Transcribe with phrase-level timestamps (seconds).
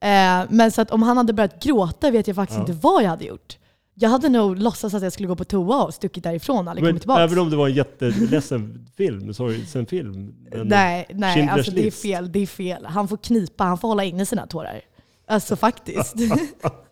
[0.00, 2.60] Eh, men så att om han hade börjat gråta vet jag faktiskt Ja.
[2.60, 3.56] inte vad jag hade gjort.
[3.94, 6.90] Jag hade nog låtsats att jag skulle gå på toa och stuckit därifrån aldrig Men
[6.90, 7.22] kommit tillbaka.
[7.22, 10.34] även om det var en jätteledsen film, sorgsen film.
[10.64, 12.32] Nej, nej alltså det är fel.
[12.32, 12.86] Det är fel.
[12.86, 14.80] Han får knipa, han får hålla inne sina tårar.
[15.28, 16.14] Alltså faktiskt.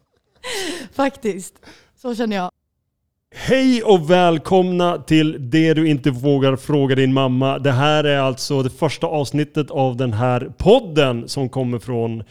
[0.93, 1.55] faktiskt.
[2.03, 2.51] Så känner jag.
[3.35, 7.59] Hej och välkomna till Det du inte vågar fråga din mamma.
[7.59, 12.23] Det här är alltså det första avsnittet av den här podden som kommer från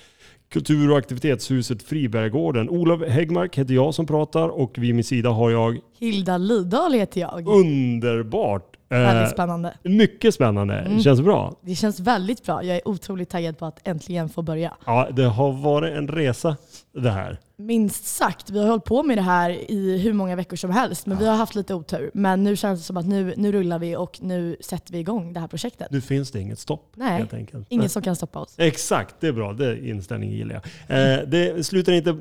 [0.49, 2.69] Kultur och aktivitetshuset Fribergården.
[2.69, 7.21] Olof Häggmark heter jag som pratar och vid min sida har jag Hilda Lidahl heter
[7.21, 7.47] jag.
[7.47, 8.76] underbart.
[8.89, 9.73] Väldigt Eh, spännande.
[9.83, 10.73] mycket spännande.
[10.75, 10.99] Mm.
[11.01, 11.53] Känns bra.
[11.61, 12.63] Det känns väldigt bra.
[12.63, 14.73] Jag är otroligt taggad på att äntligen få börja.
[14.85, 16.57] Ja, det har varit en resa
[16.93, 17.37] det här.
[17.59, 18.49] Minst sagt.
[18.49, 21.27] Vi har hållit på med det här i hur många veckor som helst, men vi
[21.27, 22.11] har haft lite otur.
[22.13, 25.33] Men nu känns det som att nu, nu rullar vi och nu sätter vi igång
[25.33, 25.87] det här projektet.
[25.91, 27.65] Nu finns det inget stopp Nej, helt enkelt.
[27.69, 28.55] Ingen som kan stoppa oss.
[28.57, 29.53] Exakt, det är bra.
[29.53, 31.13] Det inställningen gillar jag.
[31.19, 32.11] Eh, det slutar inte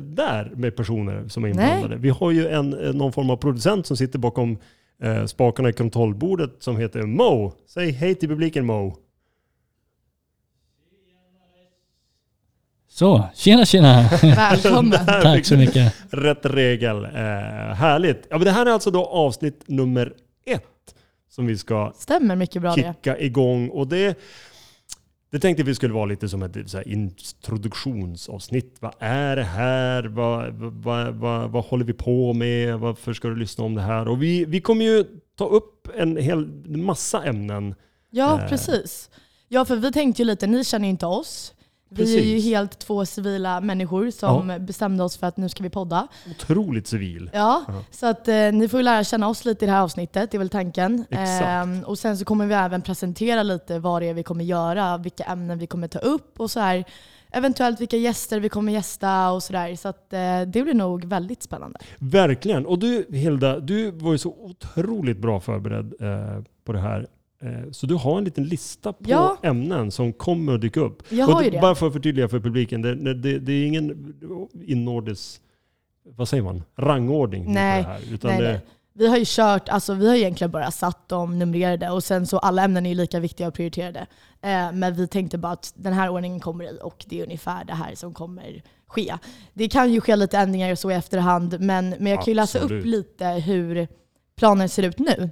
[0.00, 1.96] där med personer som är inblandade.
[1.96, 4.58] Vi har ju en, eh, någon form av producent som sitter bakom
[5.02, 7.52] eh, spakarna i kontrollbordet som heter Mo.
[7.66, 8.96] Säg hej till publiken Mo.
[12.88, 14.02] Så, tjena tjena!
[14.22, 15.06] Välkommen.
[15.06, 15.94] Tack så mycket.
[16.10, 17.04] Rätt regel.
[17.04, 17.10] Eh,
[17.74, 18.26] härligt.
[18.30, 20.12] Ja, men det här är alltså då avsnitt nummer
[20.46, 20.62] ett
[21.30, 22.94] som vi ska Stämmer mycket bra det.
[22.96, 23.68] kicka igång.
[23.68, 24.18] Och det,
[25.36, 28.76] det tänkte vi skulle vara lite som ett så introduktionsavsnitt.
[28.80, 30.04] Vad är det här?
[30.04, 32.78] Vad, vad, vad, vad håller vi på med?
[32.78, 34.08] Varför ska du lyssna om det här?
[34.08, 35.04] Och vi, vi kommer ju
[35.38, 37.74] ta upp en hel massa ämnen.
[38.10, 38.48] Ja, Eh.
[38.48, 39.10] precis.
[39.48, 41.54] Ja, för vi tänkte ju lite, ni känner ju inte oss.
[41.88, 42.44] Vi är ju Precis.
[42.44, 46.08] helt två civila människor som bestämde oss för att nu ska vi podda.
[46.30, 47.30] Otroligt civil.
[47.32, 47.74] Ja, Ja.
[47.90, 50.36] så att eh, ni får ju lära känna oss lite i det här avsnittet, det
[50.36, 51.04] är väl tanken.
[51.10, 54.98] Ehm, och sen så kommer vi även presentera lite vad det är vi kommer göra,
[54.98, 56.84] vilka ämnen vi kommer ta upp och så här.
[57.30, 59.76] Eventuellt vilka gäster vi kommer gästa och sådär.
[59.76, 61.78] Så att eh, det blir nog väldigt spännande.
[61.98, 62.66] Verkligen.
[62.66, 67.06] Och du Hilda, du var ju så otroligt bra förberedd eh, på det här.
[67.42, 69.36] Eh, så du har en liten lista på Ja.
[69.42, 71.02] ämnen som kommer att dyka upp.
[71.08, 71.60] Jag har ju det.
[71.60, 74.14] Bara för att förtydliga för publiken, det, det, det är ingen
[74.66, 75.40] inordis,
[76.16, 77.82] vad säger man, rangordning Nej.
[77.82, 78.14] på det här.
[78.14, 78.60] Utan Nej, det, nej.
[78.98, 82.38] Vi har ju kört, alltså vi har egentligen bara satt dem numrerade och sen så
[82.38, 84.06] alla ämnen är ju lika viktiga och prioriterade.
[84.42, 87.64] Eh, men vi tänkte bara att den här ordningen kommer i och det är ungefär
[87.64, 89.14] det här som kommer ske.
[89.54, 92.34] Det kan ju ske lite ändringar och så i efterhand men, men jag kan ju
[92.34, 92.80] läsa Absolut.
[92.80, 93.88] upp lite hur
[94.36, 95.30] planen ser ut nu.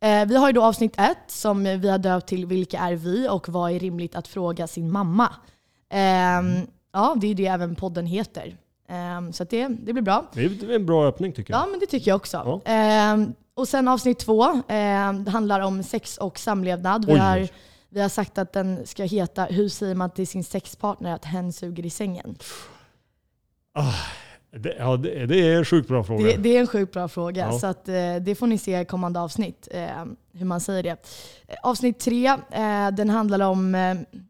[0.00, 3.28] Eh, vi har ju då avsnitt ett som vi har döpt till Vilka är vi
[3.28, 5.32] och vad är rimligt att fråga sin mamma?
[5.90, 8.56] Ehm, Ja, det är ju det även podden heter.
[8.88, 10.26] Ehm, så det, det blir bra.
[10.32, 11.62] det är en bra öppning tycker jag.
[11.62, 12.36] Ja, men det tycker jag också.
[12.36, 12.72] Ja.
[12.72, 17.04] Ehm, och sen avsnitt två, det handlar om sex och samlevnad.
[17.04, 17.48] Vi har,
[17.88, 21.52] vi har sagt att den ska heta Hur säger man till sin sexpartner att hen
[21.52, 22.38] suger i sängen?
[23.74, 23.94] Ah,
[24.50, 26.24] det, ja, det, det är en sjukt bra fråga.
[26.26, 27.58] Det, det är en sjukt bra fråga, Ja.
[27.58, 29.88] så att, eh, det får ni se i kommande avsnitt, eh,
[30.32, 30.90] hur man säger det.
[31.48, 32.36] Eh, Avsnitt tre,
[32.92, 33.76] den handlar om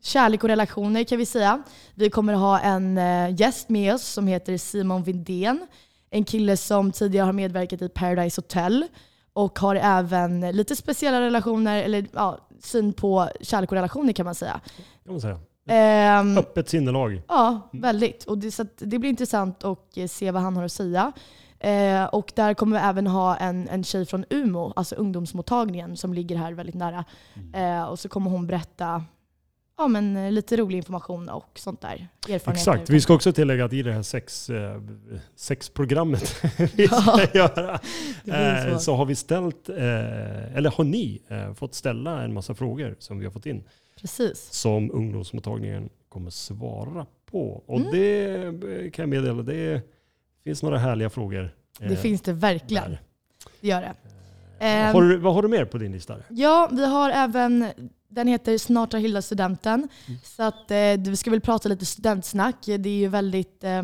[0.02, 1.62] kärlek och relationer kan vi säga.
[1.94, 3.00] Vi kommer ha en
[3.36, 5.66] gäst med oss som heter Simon Vindén.
[6.10, 8.86] En kille som tidigare har medverkat i Paradise Hotel
[9.32, 14.34] och har även lite speciella relationer, eller ja, syn på kärlek och relationer kan man
[14.34, 14.60] säga.
[15.04, 15.38] Kan man säga.
[15.68, 17.22] Ehm, Öppet sinnelag.
[17.28, 18.24] Ja, väldigt.
[18.24, 21.12] Och det, så det blir intressant att eh, se vad han har att säga.
[21.60, 26.14] Eh, och där kommer vi även ha en, en tjej från Umo, alltså ungdomsmottagningen som
[26.14, 27.04] ligger här väldigt nära.
[27.34, 27.78] Mm.
[27.78, 29.04] Eh, och så kommer hon berätta
[29.78, 32.08] ja, men, eh, lite rolig information och sånt där.
[32.28, 32.90] Exakt.
[32.90, 34.82] Vi ska också tillägga att i det här sex, eh,
[35.36, 36.42] sexprogrammet
[36.76, 37.72] vi ska göra
[38.24, 38.80] Det blir eh, så.
[38.80, 41.22] så har vi ställt, eller har ni
[41.54, 43.64] fått ställa en massa frågor som vi har fått in.
[44.00, 44.52] Precis.
[44.52, 47.62] som ungdomsmottagningen kommer svara på.
[47.66, 47.90] Och Mm.
[47.92, 49.82] det kan jag meddela, det
[50.44, 51.54] finns några härliga frågor.
[51.78, 52.90] Det eh, finns det verkligen.
[52.90, 53.02] där.
[53.60, 53.86] Det gör det.
[53.86, 53.94] Eh,
[54.88, 56.16] Ehm, har du, vad har du mer på din lista?
[56.28, 57.66] Ja, vi har även,
[58.08, 59.88] den heter Snart har Hilda studenten.
[60.06, 60.20] Mm.
[60.24, 60.76] Så att eh,
[61.10, 62.56] vi ska väl prata lite studentsnack.
[62.66, 63.82] Det är ju väldigt, eh,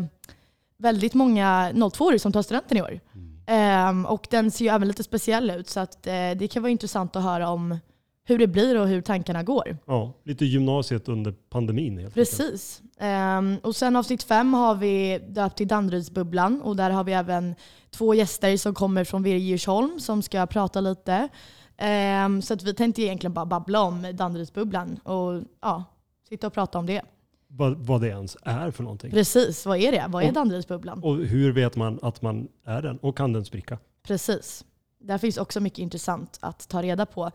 [0.77, 2.99] väldigt många 02 som tar studenten i år.
[3.47, 6.71] Ehm, och den ser ju även lite speciell ut så att eh, det kan vara
[6.71, 7.79] intressant att höra om
[8.25, 9.77] hur det blir och hur tankarna går.
[9.85, 12.13] Ja, lite gymnasiet under pandemin helt.
[12.13, 12.81] Precis.
[12.99, 17.55] Ehm, och sen avsnitt fem har vi döpt till Danderydsbubblan och där har vi även
[17.91, 21.29] två gäster som kommer från Virgersholm som ska prata lite.
[21.77, 25.83] Ehm, så att vi tänkte egentligen bara babbla om Danderydsbubblan och ja,
[26.29, 27.01] sitta och prata om det.
[27.47, 29.11] Vad, vad det ens är för någonting.
[29.11, 30.05] Precis, vad är det?
[30.07, 31.03] Vad är Och- Danderydsbubblan?
[31.03, 32.97] Och hur vet man att man är den?
[32.97, 33.77] Och kan den spricka?
[34.07, 34.65] Precis.
[34.99, 37.31] Där finns också mycket intressant att ta reda på.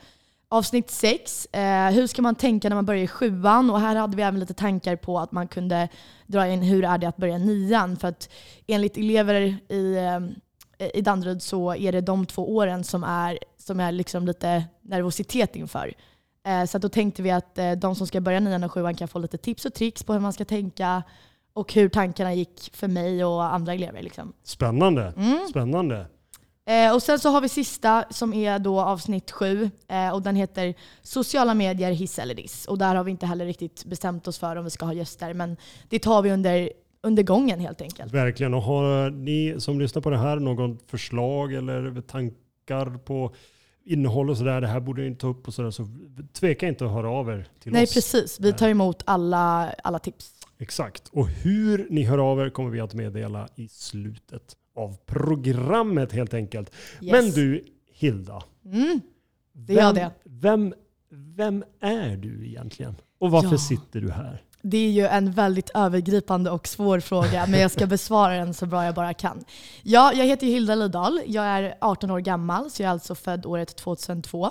[0.52, 3.70] Avsnitt 6, eh, hur ska man tänka när man börjar i sjuan?
[3.70, 5.88] Och här hade vi även lite tankar på att man kunde
[6.26, 7.96] dra in hur är det att börja nian?
[7.96, 8.30] För att
[8.66, 9.96] enligt elever i,
[10.78, 14.64] eh, i Danderyd så är det de två åren som är, som är liksom lite
[14.82, 15.94] nervositet inför.
[16.46, 19.08] Eh, så då tänkte vi att eh, de som ska börja nian och sjuan kan
[19.08, 21.02] få lite tips och tricks på hur man ska tänka
[21.52, 24.02] och hur tankarna gick för mig och andra elever.
[24.02, 24.32] Liksom.
[24.42, 25.12] Spännande.
[25.16, 25.48] Mm.
[25.50, 26.06] Spännande.
[26.70, 30.36] Eh, och sen så har vi sista som är då avsnitt sju eh, och den
[30.36, 32.66] heter Sociala medier, hiss eller diss.
[32.66, 35.34] Och där har vi inte heller riktigt bestämt oss för om vi ska ha gäster
[35.34, 35.56] men
[35.88, 36.70] det tar vi under,
[37.02, 38.12] under gången helt enkelt.
[38.14, 38.54] Verkligen.
[38.54, 43.34] Och har ni som lyssnar på det här någon förslag eller tankar på
[43.84, 45.88] innehåll och sådär, det här borde ni ta upp och sådär, så
[46.32, 47.94] tveka inte att höra av er till Nej oss.
[47.94, 50.32] precis, vi tar emot alla, alla tips.
[50.58, 51.08] Exakt.
[51.12, 56.34] Och hur ni hör av er kommer vi att meddela i slutet av programmet helt
[56.34, 56.70] enkelt.
[57.00, 57.12] Yes.
[57.12, 58.42] Men du, Hilda.
[58.64, 59.00] Mm,
[59.52, 60.10] det vem, det.
[60.24, 60.74] Vem,
[61.10, 62.94] vem är du egentligen?
[63.18, 63.58] Och varför Ja.
[63.58, 64.42] sitter du här?
[64.62, 68.66] Det är ju en väldigt övergripande och svår fråga, men jag ska besvara den så
[68.66, 69.44] bra jag bara kan.
[69.82, 71.20] Ja, jag heter Hilda Lidahl.
[71.26, 74.50] Jag är 18 år gammal, så jag är alltså född året 2002.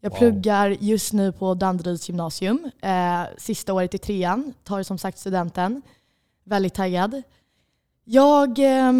[0.00, 0.18] Jag Wow.
[0.18, 2.70] pluggar just nu på Danderyds gymnasium.
[2.82, 5.82] Eh, sista året i trean, tar som sagt studenten.
[6.44, 7.22] Väldigt taggad.
[8.04, 8.92] Jag, eh,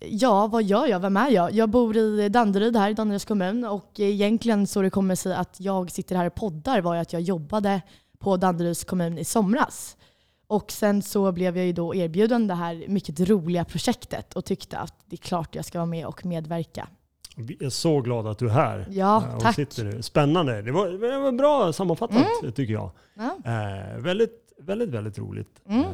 [0.00, 1.00] ja vad gör jag?
[1.00, 1.52] Vem är jag?
[1.52, 5.56] Jag bor i Danderyd här i Danderyds kommun och egentligen så det kommer sig att
[5.60, 7.80] jag sitter här och poddar var ju att jag jobbade
[8.18, 9.96] på Danderyds kommun i somras.
[10.46, 14.78] Och sen så blev jag ju då erbjuden det här mycket roliga projektet och tyckte
[14.78, 16.88] att det är klart jag ska vara med och medverka.
[17.36, 18.86] Vi är så glada att du är här.
[18.90, 19.54] Ja, eh, och tack.
[19.54, 20.02] sitter nu.
[20.02, 20.62] Spännande.
[20.62, 22.52] Det var, det var bra sammanfattat Mm.
[22.52, 22.90] tycker jag.
[23.14, 23.36] Ja.
[23.44, 25.60] Eh, väldigt, väldigt, väldigt roligt.
[25.68, 25.84] Mm.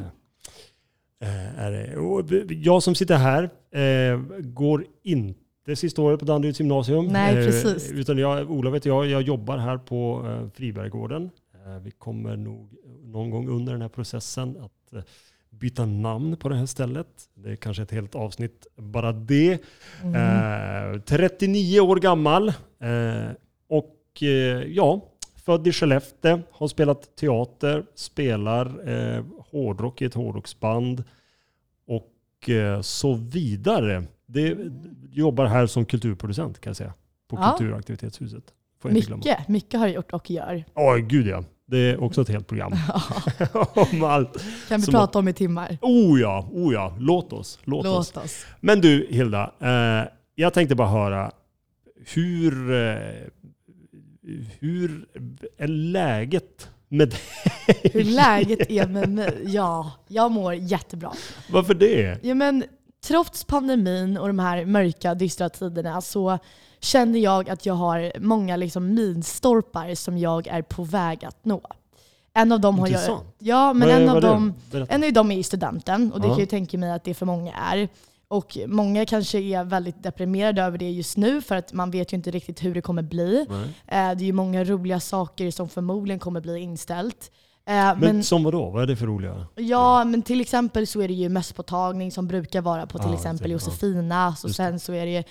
[1.21, 1.97] Eh, eh, är det.
[1.97, 3.49] Och jag som sitter här
[3.81, 7.05] eh, går inte sista året på Danderyds gymnasium.
[7.07, 7.91] Nej, Eh, precis.
[7.91, 11.29] utan jag, Ola vet jag, jag jobbar här på eh, Friberggården.
[11.65, 12.69] Eh, vi kommer nog
[13.03, 15.01] någon gång under den här processen att eh,
[15.49, 17.07] byta namn på det här stället.
[17.33, 19.59] Det är kanske ett helt avsnitt bara det.
[20.03, 20.93] Mm.
[20.95, 22.53] Eh, 39 år gammal.
[23.67, 24.21] Och
[24.67, 25.01] ja,
[25.45, 26.39] född i Skellefteå.
[26.51, 28.71] Har spelat teater, spelar
[29.51, 31.03] hårdrock i ett hårdrocksband
[32.45, 34.03] och eh, så vidare.
[34.25, 34.57] Det,
[35.11, 36.93] jobbar här som kulturproducent kan jag säga.
[37.27, 37.55] På Ja.
[37.57, 38.43] Kulturaktivitetshuset.
[38.81, 39.17] Får inte glömma.
[39.25, 40.63] Mycket, mycket har jag gjort och gör.
[40.73, 41.43] Åh gud ja.
[41.67, 42.73] Det är också ett helt program.
[43.73, 44.43] om allt.
[44.67, 45.77] kan vi Som prata om i timmar.
[45.81, 46.95] Oh ja, oh ja.
[46.99, 47.59] Låt oss.
[47.63, 48.11] Låt, oss.
[48.15, 48.45] Låt oss.
[48.59, 51.31] Men du Hilda, eh, jag tänkte bara höra
[52.13, 52.97] hur, eh,
[54.59, 55.05] hur
[55.57, 57.19] är läget med dig?
[57.93, 59.41] Hur läget är med mig?
[59.45, 61.11] Ja, jag mår jättebra.
[61.49, 62.19] Varför det?
[62.23, 62.63] Ja, men,
[63.07, 66.37] trots pandemin och de här mörka, dystra tiderna så
[66.79, 71.61] känner jag att jag har många liksom, milstolpar som jag är på väg att nå.
[72.33, 73.19] En av dem har jag...
[73.39, 74.27] Ja, men Vad en av är det?
[74.27, 74.53] dem...
[74.89, 76.33] En av dem är studenten och det Ja.
[76.33, 77.89] kan jag tänka mig att det för många är.
[78.27, 82.17] Och många kanske är väldigt deprimerade över det just nu för att man vet ju
[82.17, 83.45] inte riktigt hur det kommer bli.
[83.49, 83.63] Nej.
[83.87, 87.31] Eh, Det är ju många roliga saker som förmodligen kommer bli inställt.
[87.67, 88.69] Eh, Men, Men, som vadå?
[88.69, 89.47] Vad är det för roliga?
[89.55, 93.15] ja, men till exempel så är det ju mösspåtagning som brukar vara på till Ja,
[93.15, 93.53] exempel ja.
[93.53, 94.35] Josefina.
[94.35, 95.23] Så Just sen så är det ju,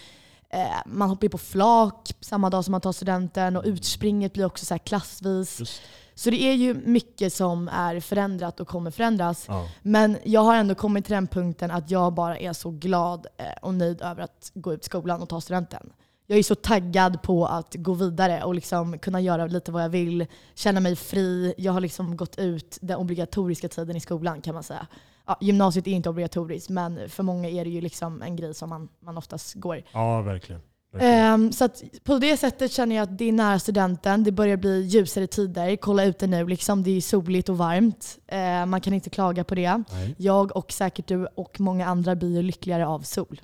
[0.50, 4.44] eh, man hoppar ju på flak samma dag som man tar studenten och utspringet blir
[4.44, 5.60] också så klassvis.
[5.60, 5.80] Just,
[6.14, 9.44] Så det är ju mycket som är förändrat och kommer förändras.
[9.48, 9.68] ja.
[9.82, 13.44] Men jag har ändå kommit till den punkten att jag bara är så glad eh,
[13.62, 15.92] och nöjd över att gå ut skolan och ta studenten.
[16.26, 19.88] Jag är så taggad på att gå vidare och liksom kunna göra lite vad jag
[19.88, 21.54] vill, känna mig fri.
[21.58, 24.86] Jag har liksom gått ut den obligatoriska tiden i skolan kan man säga.
[25.26, 28.68] Ja, gymnasiet är inte obligatoriskt men för många är det ju liksom en grej som
[28.68, 29.82] man, man oftast går.
[29.92, 30.60] ja, verkligen.
[31.00, 31.68] Ehm, så
[32.04, 34.24] på det sättet känner jag att det är nära studenten.
[34.24, 35.76] Det börjar bli ljusare tider.
[35.76, 38.18] Kolla ute nu, liksom, det är soligt och varmt.
[38.26, 39.82] Ehm, man kan inte klaga på det.
[39.92, 40.14] Nej.
[40.18, 43.40] Jag och säkert du och många andra blir lyckligare av sol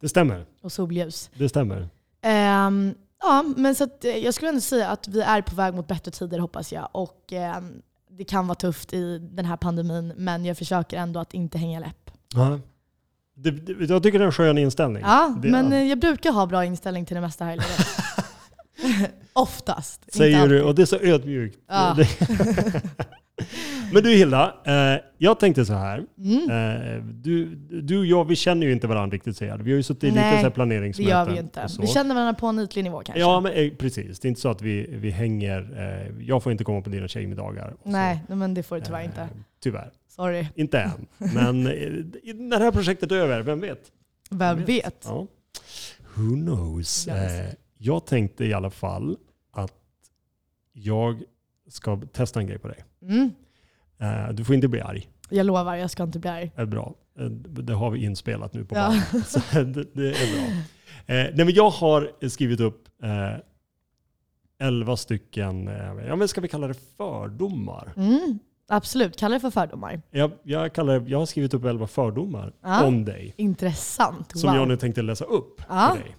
[0.00, 0.46] Det stämmer.
[0.62, 1.30] och solljus.
[1.34, 1.88] Det stämmer.
[2.22, 5.74] Ehm, ja, men så att, eh, jag skulle ändå säga att vi är på väg
[5.74, 6.88] mot bättre tider hoppas jag.
[6.92, 11.34] Och ehm, det kan vara tufft i den här pandemin men jag försöker ändå att
[11.34, 12.10] inte hänga läpp.
[12.34, 12.58] Ja.
[13.34, 15.02] Det, det, jag tycker det är en skön inställning.
[15.06, 17.86] Ja, det, men eh, jag brukar ha bra inställning till det mesta här i livet.
[19.32, 20.14] Oftast.
[20.14, 21.58] Säger du, och det är så ödmjukt.
[21.68, 21.96] Ja.
[23.92, 26.04] Men du Hilda, eh, jag tänkte så här.
[26.18, 26.50] Mm.
[26.50, 29.58] Eh, du, du och jag, vi känner ju inte varandra riktigt säger jag.
[29.58, 31.68] Vi har ju suttit i lite Nej, så här Det gör vi inte.
[31.68, 31.82] så.
[31.82, 33.20] Vi känner varandra på en ytlig nivå kanske.
[33.20, 34.20] Ja, men, eh, precis.
[34.20, 35.60] Det är inte så att vi, vi hänger.
[35.78, 37.74] Eh, jag får inte komma på dina tjejmiddagar.
[37.82, 37.88] så.
[37.90, 39.28] Nej, men det får du tyvärr Eh, inte.
[39.62, 39.90] Tyvärr.
[40.16, 40.46] Sorry.
[40.54, 41.06] Inte än.
[41.18, 43.92] Men eh, när det här projektet är över, vem vet?
[44.30, 45.04] Vem vet?
[45.04, 45.26] Ja.
[46.14, 47.08] Who knows?
[47.08, 47.32] Yes.
[47.32, 49.16] Eh, jag tänkte i alla fall
[49.52, 49.74] att
[50.72, 51.22] jag
[51.68, 52.84] ska testa en grej på dig.
[53.02, 53.30] Mm.
[53.98, 55.08] Eh, du får inte bli arg.
[55.30, 56.52] Jag lovar, jag ska inte bli arg.
[56.56, 56.94] Det är bra.
[57.44, 59.02] Det har vi inspelat nu på Ja.
[59.26, 60.62] Så det, är bra.
[61.06, 62.88] Nej, men jag har skrivit upp
[64.58, 65.66] 11 stycken,
[66.06, 67.92] ja, men ska vi kalla det fördomar?
[67.96, 68.38] Mm.
[68.72, 70.02] Absolut, kalla det för fördomar.
[70.10, 72.84] Jag, jag, kallar det, jag har skrivit upp 11 fördomar Ja.
[72.86, 73.34] om dig.
[73.36, 74.38] Intressant.
[74.38, 74.58] Som wow.
[74.58, 75.90] jag nu tänkte läsa upp Ja.
[75.94, 76.16] för dig.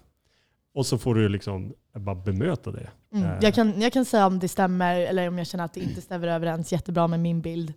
[0.74, 2.90] Och så får du liksom bara bemöta det.
[3.12, 3.24] Mm.
[3.30, 5.80] Eh, Jag, kan, jag kan säga om det stämmer eller om jag känner att det
[5.80, 7.72] inte stämmer överens jättebra med min bild.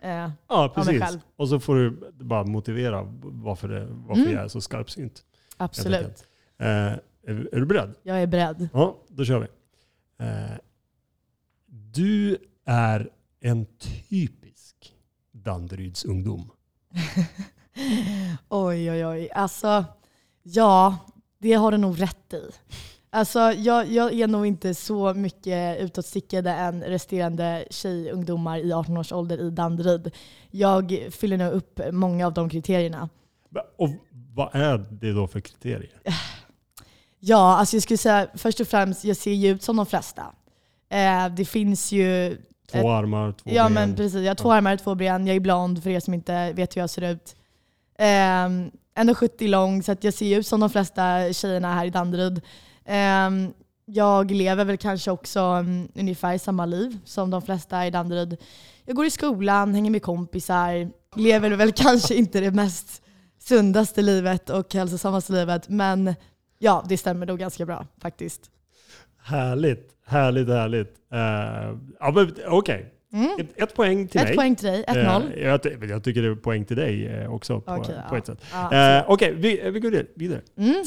[0.00, 0.10] Eh,
[0.48, 1.02] Ja, mig precis.
[1.02, 1.18] själv.
[1.36, 4.34] Och så får du bara motivera varför, det, varför Mm.
[4.34, 5.12] jag är så skarpsynt.
[5.58, 5.98] helt absolut.
[5.98, 6.24] enkelt.
[6.58, 7.00] Eh, är,
[7.54, 7.94] är du beredd?
[8.02, 8.68] Jag är beredd.
[8.72, 9.46] Ja, då kör vi.
[10.24, 10.56] Eh,
[11.92, 13.08] du är
[13.40, 14.94] en typisk
[15.32, 16.50] Danderyds ungdom.
[18.48, 19.30] Oj, oj, oj.
[19.30, 19.84] Alltså,
[20.42, 20.96] ja,
[21.38, 22.50] det har du nog rätt i.
[23.10, 29.12] Alltså, jag, jag är nog inte så mycket utåtstickande än resterande tjejungdomar i 18 års
[29.12, 30.14] ålder i Danderyd.
[30.50, 33.08] Jag fyller nog upp många av de kriterierna.
[33.76, 33.90] Och
[34.34, 36.00] vad är det då för kriterier?
[37.18, 40.34] Ja, alltså jag skulle säga först och främst, jag ser ju ut som de flesta.
[40.88, 42.38] Eh, det finns ju
[42.72, 43.72] Två Ett- armar, två Ja ben.
[43.72, 46.52] men precis, jag har två armar, två ben, jag är blond för er som inte
[46.52, 47.36] vet hur jag ser ut.
[47.98, 52.40] Um, 1,70 lång så jag ser ut som de flesta tjejerna här i Danderyd.
[52.84, 53.52] Ehm,
[53.84, 58.36] jag lever väl kanske också um, ungefär samma liv som de flesta i Danderyd.
[58.84, 63.02] Jag går i skolan, hänger med kompisar, lever väl kanske inte det mest
[63.38, 66.14] sundaste livet och hälsosammaste livet men
[66.58, 68.50] ja, det stämmer nog ganska bra faktiskt.
[69.26, 70.94] Härligt, härligt, härligt.
[71.12, 73.30] Uh, ja, Okej, Mm.
[73.38, 74.36] ett, ett poäng till Ett mig.
[74.36, 75.32] poäng till dig, 1-0.
[75.36, 78.18] Eh, jag, jag tycker det är poäng till dig eh, också på, Okej, på ja.
[78.18, 78.44] ett sätt.
[78.52, 80.40] Ja, Eh, Okej, vi, vi går vidare.
[80.56, 80.84] mm.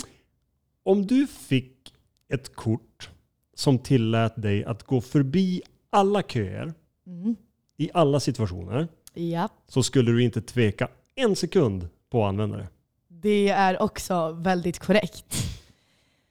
[0.84, 1.94] Om du fick
[2.34, 3.10] ett kort
[3.56, 6.74] som tillät dig att gå förbi alla köer
[7.08, 7.36] Mm.
[7.78, 9.50] i alla situationer Ja.
[9.68, 12.68] så skulle du inte tveka en sekund på att använda det.
[13.08, 15.26] Det är också väldigt korrekt.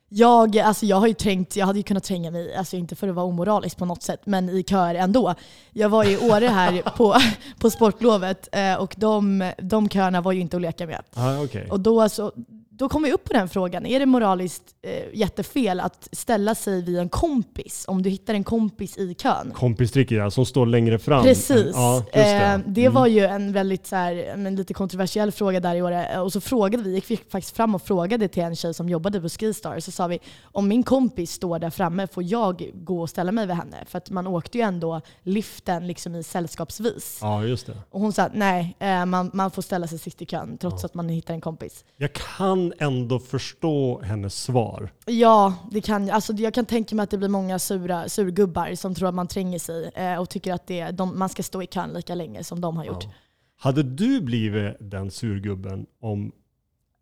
[0.09, 3.09] Jag, alltså jag har ju trängt, jag hade ju kunnat tränga mig, alltså inte för
[3.09, 5.35] att vara omoralisk på något sätt, men i köer ändå.
[5.73, 7.15] Jag var i Åre här på,
[7.59, 11.03] på sportlovet eh, och de, de köerna var ju inte att leka med.
[11.15, 11.69] Ah, okay.
[11.69, 12.33] Och då, så,
[12.79, 16.83] då kom vi upp på den frågan, är det moraliskt eh, jättefel att ställa sig
[16.83, 19.53] vid en kompis om du hittar en kompis i kön?
[19.55, 21.23] Kompistricket ja, som står längre fram.
[21.23, 21.71] Precis.
[21.75, 22.21] Ja, det.
[22.37, 22.95] Eh, det Mm.
[22.95, 25.93] var ju en väldigt så här, men lite kontroversiell fråga där i år.
[25.93, 29.21] Eh, Och så frågade vi, gick faktiskt fram och frågade till en tjej som jobbade
[29.21, 29.81] på Skistar.
[29.81, 33.47] Så sa vi, om min kompis står där framme, får jag gå och ställa mig
[33.47, 33.77] vid henne?
[33.87, 37.19] För att man åkte ju ändå liften liksom i sällskapsvis.
[37.23, 37.77] Ja, just det.
[37.91, 40.95] Och hon sa, nej, eh, man, man får ställa sig sist i kön trots att
[40.95, 41.85] man hittar en kompis.
[41.97, 44.93] Jag kan ändå förstå hennes svar.
[45.07, 48.95] Ja, det kan, alltså jag kan tänka mig att det blir många sura surgubbar som
[48.95, 51.67] tror att man tränger sig eh, och tycker att det, de, man ska stå i
[51.67, 53.05] kön lika länge som de har gjort.
[53.05, 53.11] Ja.
[53.61, 56.33] Hade du blivit den surgubben om,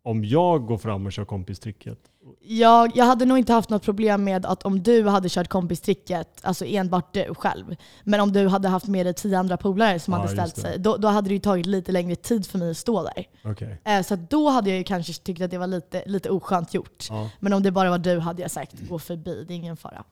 [0.03, 1.99] om jag går fram och kör kompistricket?
[2.41, 6.39] Jag, jag hade nog inte haft något problem med att om du hade kört kompistricket,
[6.41, 10.13] alltså enbart du själv, men om du hade haft med dig tio andra polare som
[10.13, 12.71] Ja, hade ställt sig, då, då hade det ju tagit lite längre tid för mig
[12.71, 13.27] att stå där.
[13.43, 13.81] Okej.
[13.85, 17.05] Eh, så då hade jag ju kanske tyckt att det var lite, lite oskönt gjort.
[17.09, 17.29] Ja.
[17.39, 20.03] Men om det bara var du hade jag sagt gå förbi, det är ingen fara.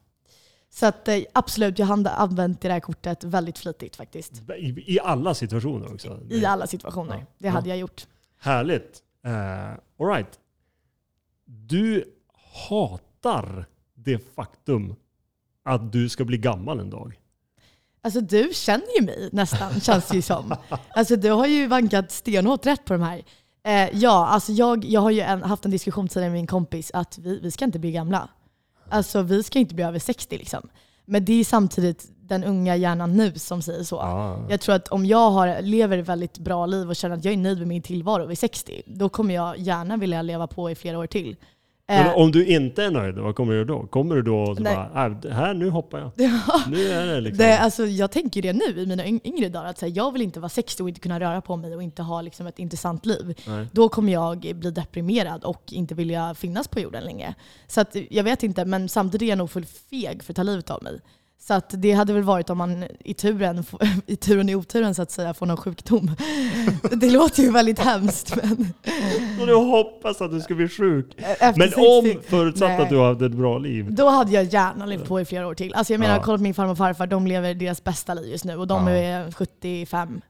[0.70, 4.32] Så att, eh, absolut, jag hade använt det där kortet väldigt flitigt faktiskt.
[4.58, 6.20] I, I alla situationer också?
[6.30, 7.16] I alla situationer.
[7.16, 7.26] Ja.
[7.38, 8.06] Det hade jag gjort.
[8.40, 9.02] Härligt.
[9.26, 9.32] Uh,
[9.98, 10.28] all right.
[11.46, 12.04] Du
[12.68, 14.96] hatar det faktum
[15.64, 17.20] att du ska bli gammal en dag.
[18.02, 20.56] Alltså du känner ju mig nästan, känns det ju som.
[20.88, 23.24] Alltså du har ju vankat stenhårt rätt på de här.
[23.64, 26.90] Eh, ja, alltså jag, jag har ju en, haft en diskussion tidigare med min kompis
[26.94, 28.28] att vi, vi ska inte bli gamla.
[28.88, 30.68] Alltså vi ska inte bli över 60 liksom.
[31.06, 34.00] Men det är samtidigt den unga hjärnan nu som säger så.
[34.00, 34.46] Ah.
[34.48, 37.34] Jag tror att om jag har, lever ett väldigt bra liv och känner att jag
[37.34, 40.74] är nöjd med min tillvaro vid 60, då kommer jag gärna vilja leva på i
[40.74, 41.36] flera år till.
[41.88, 43.86] Men Eh, om du inte är nöjd, vad kommer du då?
[43.86, 46.10] Kommer du då och bara, äh, här nu hoppar jag.
[46.16, 46.60] ja.
[46.70, 47.38] Nu är det liksom...
[47.46, 50.22] Det, alltså, jag tänker det nu i mina yng- yngre dagar, att här, jag vill
[50.22, 53.06] inte vara 60 och inte kunna röra på mig och inte ha liksom, ett intressant
[53.06, 53.34] liv.
[53.48, 53.66] Nej.
[53.72, 57.34] Då kommer jag bli deprimerad och inte vilja finnas på jorden längre.
[57.66, 60.42] Så att, jag vet inte, men samtidigt är jag nog full feg för att ta
[60.42, 61.00] livet av mig.
[61.38, 63.64] Så att det hade väl varit om man i turen,
[64.06, 66.10] i turen i oturen så att säga, får någon sjukdom.
[67.00, 68.36] Det låter ju väldigt hemskt.
[68.36, 68.52] Men
[69.40, 71.06] Och du hoppas att du ska bli sjuk.
[71.16, 72.80] efter Men 60 om, förutsatt Nej.
[72.82, 73.86] att du har haft ett bra liv.
[73.94, 75.74] Då hade jag gärna levt på i flera år till.
[75.74, 76.22] Alltså jag menar, Ja.
[76.24, 78.86] kolla på min farmor och farfar, de lever deras bästa liv just nu och de
[78.86, 78.92] Ja.
[78.92, 80.20] är 75.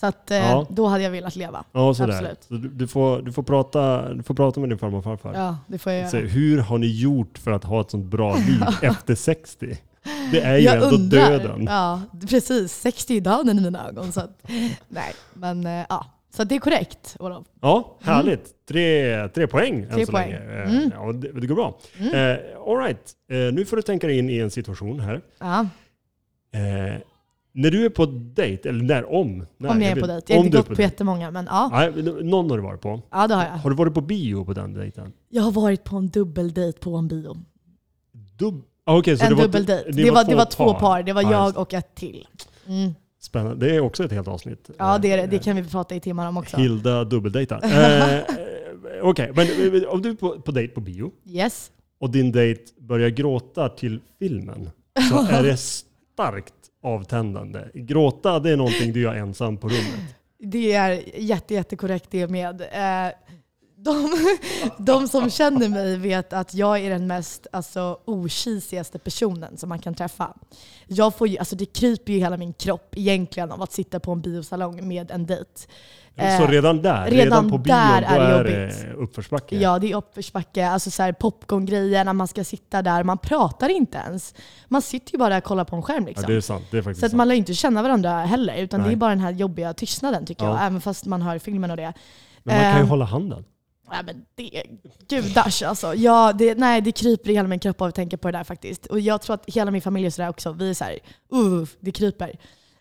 [0.00, 0.66] Så att, eh, Ja.
[0.70, 1.64] då hade jag velat leva.
[1.72, 2.12] Ja, sådär.
[2.12, 2.42] Absolut.
[2.48, 5.34] Så du, du, får, du, får prata, du får prata med din farmor och farfar.
[5.34, 6.26] Ja, det får jag Så, göra.
[6.26, 9.76] hur har ni gjort för att ha ett sånt bra liv efter 60?
[10.32, 11.64] Det är ju ändå döden.
[11.64, 12.72] Ja, precis.
[12.80, 14.12] 60 är döden i mina ögon.
[14.12, 14.42] Så att,
[14.88, 16.06] nej, men eh, ja.
[16.36, 17.46] Så det är korrekt, Olof.
[17.60, 18.66] Ja, härligt.
[18.68, 20.30] Tre, tre poäng Tre än så poäng.
[20.30, 20.62] länge.
[20.62, 20.90] Eh, Mm.
[20.94, 21.78] Ja, det, det går bra.
[21.98, 22.14] Mm.
[22.14, 23.12] Eh, all right.
[23.30, 25.20] Eh, nu får du tänka dig in i en situation här.
[25.38, 25.66] Ja,
[26.54, 27.00] Eh,
[27.52, 29.46] när du är på dejt, eller när, om.
[29.56, 30.32] Nej, om jag är vet- på dejt.
[30.32, 30.82] Jag har inte är gått på, dejt.
[30.82, 31.68] jättemånga, men ja.
[31.72, 33.02] Nej, någon har du varit på.
[33.10, 33.50] Ja, det har jag.
[33.50, 35.12] Har du varit på bio på den dejten?
[35.28, 37.36] Jag har varit på en dubbeldejt på en bio.
[38.38, 39.90] Dub okay, så en det dubbeldejt.
[39.92, 41.02] Det, var, det var två par.
[41.02, 42.28] Det var Ja, jag och ett till.
[42.68, 42.94] Mm.
[43.20, 43.66] Spännande.
[43.66, 44.70] Det är också ett helt avsnitt.
[44.78, 45.22] Ja, det, är det.
[45.22, 46.56] Eh, det kan vi prata i timmar om också.
[46.56, 47.60] Hilda dubbeldejtar.
[47.64, 48.24] Eh, eh,
[49.02, 51.70] Okej, men eh, om du är på, på dejt på bio Yes.
[52.00, 54.70] och din dejt börjar gråta till filmen
[55.10, 57.60] så är det starkt avtändande.
[57.74, 60.16] Gråta, det är någonting du gör ensam på rummet.
[60.38, 62.60] Det är jätte, jättekorrekt det med.
[62.60, 63.12] Eh,
[63.84, 64.10] de,
[64.78, 69.78] de som känner mig vet att jag är den mest alltså, okisigaste personen som man
[69.78, 70.34] kan träffa.
[70.86, 74.12] Jag får ju, alltså, det kryper ju hela min kropp egentligen av att sitta på
[74.12, 75.50] en biosalong med en dejt.
[76.16, 79.56] Så Eh, redan där, redan, redan på bio, där är det är det uppförsbacke.
[79.56, 80.68] Ja, det är uppförsbacke.
[80.68, 83.04] Alltså så här popcorngrejer, när man ska sitta där.
[83.04, 84.34] Man pratar inte ens.
[84.68, 86.02] Man sitter ju bara och kollar på en skärm.
[86.02, 86.24] Ja, Liksom.
[86.26, 86.64] det är sant.
[86.70, 88.92] Det är faktiskt så att man lär inte känna varandra heller, utan det Nej.
[88.92, 90.50] är bara den här jobbiga tystnaden tycker Ja.
[90.50, 90.66] jag.
[90.66, 91.92] Även fast man hör filmen och det.
[92.42, 93.44] Men man kan ju eh, hålla handen.
[93.92, 94.62] Ja, men det,
[95.08, 95.94] gudars alltså.
[95.94, 98.44] Ja, det, nej, det kryper i hela min kropp av att tänka på det där
[98.44, 98.86] faktiskt.
[98.86, 100.52] Och jag tror att hela min familj är sådär också.
[100.52, 100.98] Vi är såhär,
[101.34, 102.28] uh, det kryper.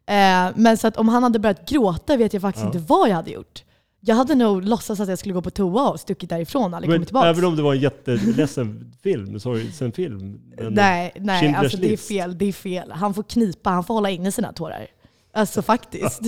[0.06, 2.68] Eh, men så att om han hade börjat gråta vet jag faktiskt Ja.
[2.68, 3.64] inte vad jag hade gjort.
[4.00, 6.94] Jag hade nog låtsats att jag skulle gå på toa och stuckit därifrån och aldrig
[6.94, 7.28] kommit tillbaka.
[7.28, 10.42] även om det var en jätteledsen film, sorgsen film.
[10.70, 12.38] Nej, nej alltså det är fel.
[12.38, 12.92] Det är fel.
[12.92, 14.88] Han får knipa, han får hålla inne sina tårar.
[15.34, 16.22] Alltså faktiskt.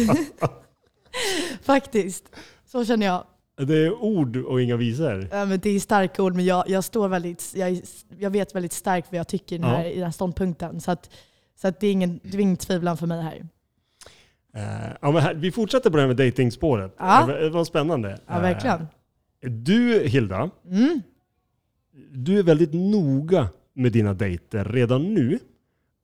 [1.64, 2.24] faktiskt.
[2.72, 3.24] Så känner jag.
[3.56, 5.28] Det är ord och inga visor.
[5.32, 7.82] Ja, men det är starka ord, men jag, jag, står väldigt, jag,
[8.18, 9.90] jag vet väldigt starkt vad jag tycker i den här, Ja.
[9.90, 10.82] i den här ståndpunkten.
[10.82, 11.10] Så, att,
[11.56, 13.48] så att det, är ingen, det är ingen tvivel för mig här.
[14.56, 16.96] Eh, ja, här, vi fortsätter på det här med datingspåret.
[16.98, 17.26] Ja.
[17.26, 18.20] Det var- spännande.
[18.28, 18.88] Ja, verkligen.
[19.42, 21.02] Du Hilda, Mm.
[22.12, 25.40] du är väldigt noga med dina dejter redan nu.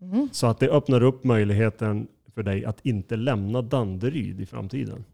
[0.02, 0.30] Mm.
[0.32, 5.06] Så att det öppnar upp möjligheten för dig att inte lämna Danderyd i framtiden.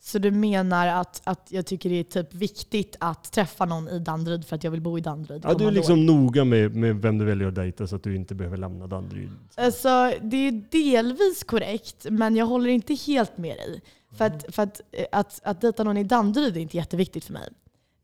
[0.00, 3.98] Så du menar att, att jag tycker det är typ viktigt att träffa någon i
[3.98, 5.40] Danderyd för att jag vill bo i Danderyd?
[5.44, 5.72] Ja, du är kommande år?
[5.72, 8.86] liksom noga med, med vem du väljer att dejta så att du inte behöver lämna
[8.86, 9.30] Danderyd.
[9.54, 13.80] Alltså, det är delvis korrekt, men jag håller inte helt med dig.
[14.16, 17.32] För att, för att, eh, att, att dejta någon i Danderyd är inte jätteviktigt för
[17.32, 17.48] mig.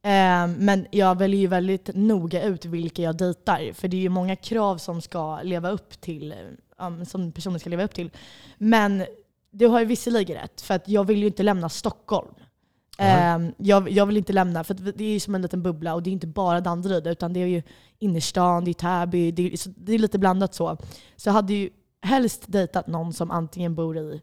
[0.05, 3.73] Eh, men jag väljer ju väldigt noga ut vilka jag dejtar.
[3.73, 6.33] För det är ju många krav som ska leva upp till,
[6.79, 8.11] eh, som personen ska leva upp till.
[8.59, 9.05] Men
[9.53, 12.35] du har ju visserligen rätt, för att jag vill ju inte lämna Stockholm.
[12.99, 16.03] Eh, jag, jag vill inte lämna, för det är ju som en liten bubbla och
[16.03, 17.63] det är inte bara Danderyd utan det är ju
[17.99, 20.77] innerstan, det är Täby, det är, det är lite blandat så.
[21.17, 21.71] Så jag hade ju
[22.03, 24.23] helst dejtat någon som antingen bor i,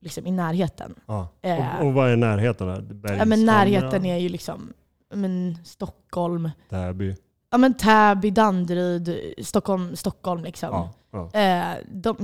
[0.00, 0.94] liksom, i närheten.
[1.06, 1.28] Ja.
[1.40, 3.00] Och, och vad är närheten?
[3.02, 3.16] Där?
[3.16, 4.72] Ja, men närheten är ju liksom
[5.14, 7.16] men, Stockholm, Täby?
[7.50, 10.68] ja, men Täby, Danderyd, Stockholm, Stockholm liksom.
[10.72, 10.90] Ja,
[11.32, 11.40] ja.
[11.40, 12.16] Eh, de,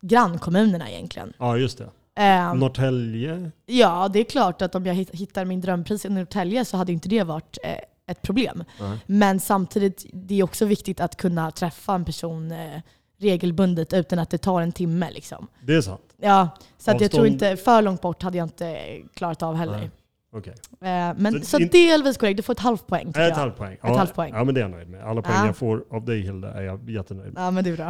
[0.00, 1.32] grannkommunerna egentligen.
[1.38, 1.88] ja, just det.
[2.18, 3.50] Eh, Norrtälje?
[3.66, 6.92] ja, det är klart att om jag hitt- hittar min drömpris i Norrtälje så hade
[6.92, 7.72] inte det varit eh,
[8.10, 8.64] ett problem.
[8.80, 8.98] Nej.
[9.06, 12.80] Men samtidigt, det är också viktigt att kunna träffa en person eh,
[13.18, 15.10] regelbundet utan att det tar en timme.
[15.10, 15.46] Liksom.
[15.60, 16.00] Det är sant.
[16.20, 18.78] Ja, så att jag tror Avstånd- inte, för långt bort hade jag inte
[19.14, 19.78] klarat av heller.
[19.78, 19.90] Nej.
[20.36, 20.54] Okej.
[20.80, 23.30] Eh, men, Så så in- delvis korrekt, du får ett halvt poäng Ett jag.
[23.34, 23.72] halvt poäng.
[23.72, 24.32] Ett Ja, halvt poäng.
[24.34, 25.04] Ja, men det är jag nöjd med.
[25.04, 25.46] Alla poäng Ja.
[25.46, 27.42] jag får av dig Hilda är jag jättenöjd med.
[27.42, 27.88] Ja men det är bra.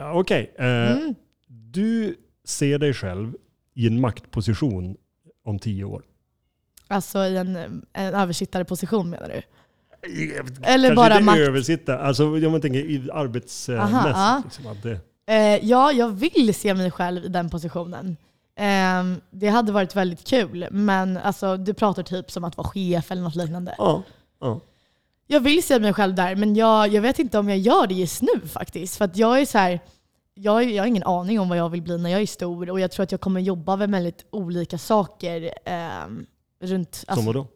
[0.00, 0.54] Eh, Okej.
[0.58, 1.14] Eh, Mm.
[1.72, 3.34] Du ser dig själv
[3.74, 4.96] i en maktposition
[5.44, 6.02] om tio år.
[6.88, 7.56] Alltså i en,
[7.92, 9.42] en översittarposition menar du?
[10.62, 11.38] Eller Eller bara makt.
[11.38, 11.98] översitta.
[11.98, 14.44] Alltså man tänker arbetsmässigt.
[14.44, 18.16] Liksom, att det, Eh, ja, jag vill se mig själv i den positionen.
[18.56, 23.10] Ehm, det hade varit väldigt kul, men alltså, du pratar typ som att vara chef
[23.10, 23.74] eller något liknande.
[23.78, 24.02] ja,
[24.40, 24.60] ja.
[25.26, 27.94] Jag vill se mig själv där, men jag, jag vet inte om jag gör det
[27.94, 28.96] just nu faktiskt.
[28.96, 29.80] För jag är så här,
[30.34, 32.80] jag, jag har ingen aning om vad jag vill bli när jag är stor och
[32.80, 36.26] jag tror att jag kommer jobba med väldigt olika saker ehm,
[36.60, 37.04] runt...
[37.14, 37.46] Som vadå?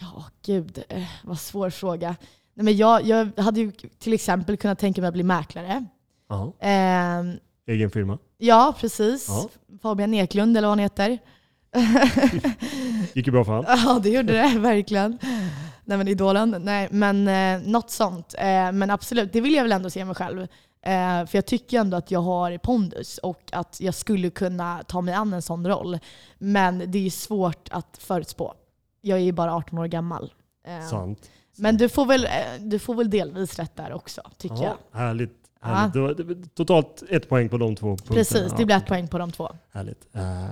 [0.00, 2.16] Ja, gud, eh, vad svår fråga.
[2.54, 5.84] Nej, men jag, jag hade ju till exempel kunnat tänka mig att bli mäklare.
[6.28, 6.52] Ja.
[6.60, 8.18] Ehm, Egen firma.
[8.38, 9.28] ja, precis.
[9.28, 9.48] Ja.
[9.82, 11.18] Fabian Eklund eller vad han heter.
[13.14, 13.64] Gick ju bra för han.
[13.84, 15.18] Ja, det gjorde det verkligen.
[15.84, 18.34] Nej men Idolen, nej men eh, något sånt.
[18.38, 20.40] Eh, men absolut, det vill jag väl ändå se mig själv.
[20.86, 25.00] Eh, för jag tycker ändå att jag har pondus och att jag skulle kunna ta
[25.00, 25.98] mig an en sån roll.
[26.38, 28.54] Men det är ju svårt att förutspå.
[29.00, 30.32] Jag är ju bara 18 år gammal.
[30.66, 31.30] Eh, Sant.
[31.56, 34.92] men du får, väl, eh, du får väl delvis rätt där också, tycker Ja, härligt.
[34.92, 35.43] Härligt.
[35.92, 38.14] Det var- Totalt ett poäng på de två punkterna.
[38.16, 39.48] Precis, det blir ett poäng på de två.
[39.72, 40.08] Härligt.
[40.12, 40.48] Eh,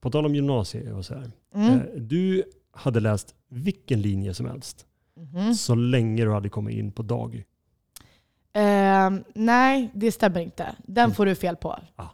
[0.00, 1.30] på tal om gymnasiet och så här.
[1.54, 1.70] Mm.
[1.72, 5.54] Eh, du hade läst vilken linje som helst Mhm.
[5.54, 7.44] så länge du hade kommit in på dag.
[8.52, 10.74] Ehm, nej, det stämmer inte.
[10.86, 11.14] Den Mm.
[11.14, 11.78] får du fel på.
[11.96, 12.06] Ah.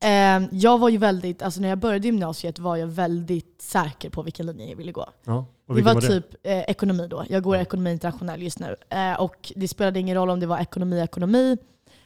[0.00, 4.22] Ehm, jag var ju väldigt, alltså när jag började gymnasiet var jag väldigt säker på
[4.22, 5.06] vilken linje jag ville gå.
[5.24, 5.46] Ja.
[5.68, 6.06] Det vilken var, det?
[6.06, 7.24] typ eh, ekonomi då.
[7.28, 7.62] Jag går Ja.
[7.62, 8.76] ekonomi internationell just nu.
[8.90, 11.56] Eh, och det spelade ingen roll om det var ekonomi ekonomi,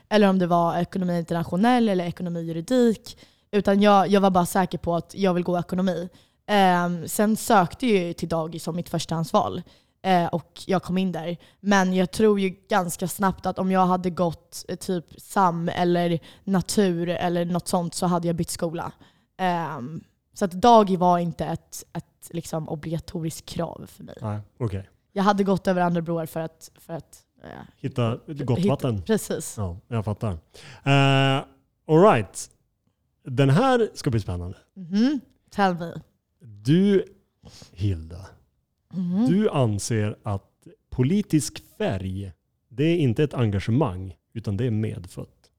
[0.08, 3.18] eller om det var ekonomi internationell eller ekonomi juridik.
[3.52, 6.08] Utan jag, jag var bara säker på att jag vill gå ekonomi.
[6.46, 9.62] Eh, sen sökte jag till DAG som mitt förstahandsval.
[10.02, 11.36] Eh, och jag kom in där.
[11.60, 16.18] Men jag tror ju ganska snabbt att om jag hade gått eh, typ SAM eller
[16.44, 18.92] natur eller något sånt så hade jag bytt skola.
[19.38, 24.14] Ehm, så att DAG var inte ett, ett liksom obligatoriskt krav för mig.
[24.20, 24.88] Nej, okej.
[25.12, 29.02] Jag hade gått över andra broar för att, för att eh, Hitta gott hitta- vatten.
[29.02, 29.54] Precis.
[29.58, 30.32] Ja, jag fattar.
[30.32, 31.44] Uh,
[31.88, 32.50] Alright.
[33.24, 34.58] Den här ska bli spännande.
[34.76, 35.20] Mhm.
[35.50, 35.92] Tell me.
[36.40, 37.04] Du,
[37.72, 38.26] Hilda,
[38.92, 39.26] Mhm.
[39.26, 42.32] du anser att politisk färg,
[42.68, 45.50] det är inte ett engagemang, utan det är medfött.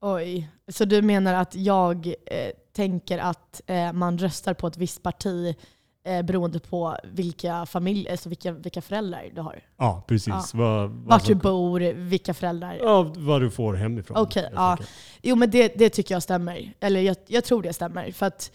[0.00, 0.48] Oj.
[0.68, 5.56] Så du menar att jag eh, tänker att eh, man röstar på ett visst parti
[6.04, 9.60] eh, beroende på vilka, familj, alltså vilka, vilka föräldrar du har?
[9.76, 10.28] Ja, precis.
[10.28, 10.44] Ja.
[10.54, 12.78] Vad, vad, Vart du bor, vilka föräldrar?
[12.80, 14.16] ja, vad du får hemifrån.
[14.16, 14.78] Okej, helt ja.
[15.22, 16.72] Jo men det, det tycker jag stämmer.
[16.80, 18.12] Eller jag, jag tror det stämmer.
[18.12, 18.52] För att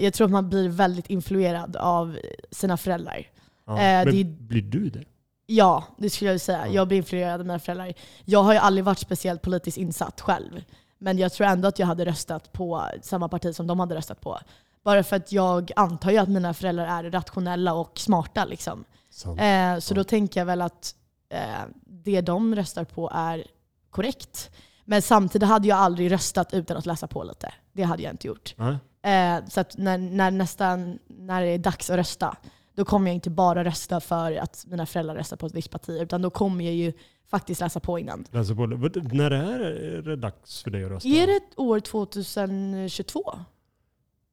[0.00, 2.18] jag tror att man blir väldigt influerad av
[2.50, 3.26] sina föräldrar.
[3.66, 3.72] Ja.
[3.72, 5.04] Eh, Men det- blir du det?
[5.46, 6.66] Ja, det skulle jag säga.
[6.66, 6.72] Ja.
[6.72, 7.92] Jag blir influerad av mina föräldrar.
[8.24, 10.64] Jag har ju aldrig varit speciellt politiskt insatt själv.
[10.98, 14.20] Men jag tror ändå att jag hade röstat på samma parti som de hade röstat
[14.20, 14.38] på.
[14.84, 18.44] Bara för att jag antar ju att mina föräldrar är rationella och smarta.
[18.44, 18.84] Liksom.
[19.10, 19.40] Sant.
[19.40, 20.94] Eh, så då tänker jag väl att
[21.28, 21.38] eh,
[21.86, 23.44] det de röstar på är
[23.90, 24.50] korrekt.
[24.84, 27.52] Men samtidigt hade jag aldrig röstat utan att läsa på lite.
[27.72, 28.54] Det hade jag inte gjort.
[28.56, 28.76] Nej?
[29.04, 32.36] Eh, så att när, när, nästan, när det är dags att rösta,
[32.74, 35.90] då kommer jag inte bara rösta för att mina föräldrar röstar på ett visst parti,
[36.02, 36.92] utan då kommer jag ju
[37.30, 38.24] faktiskt läsa på innan.
[38.30, 41.08] Läser på, när är det, är det dags för dig att rösta?
[41.08, 43.38] Är det år 2022?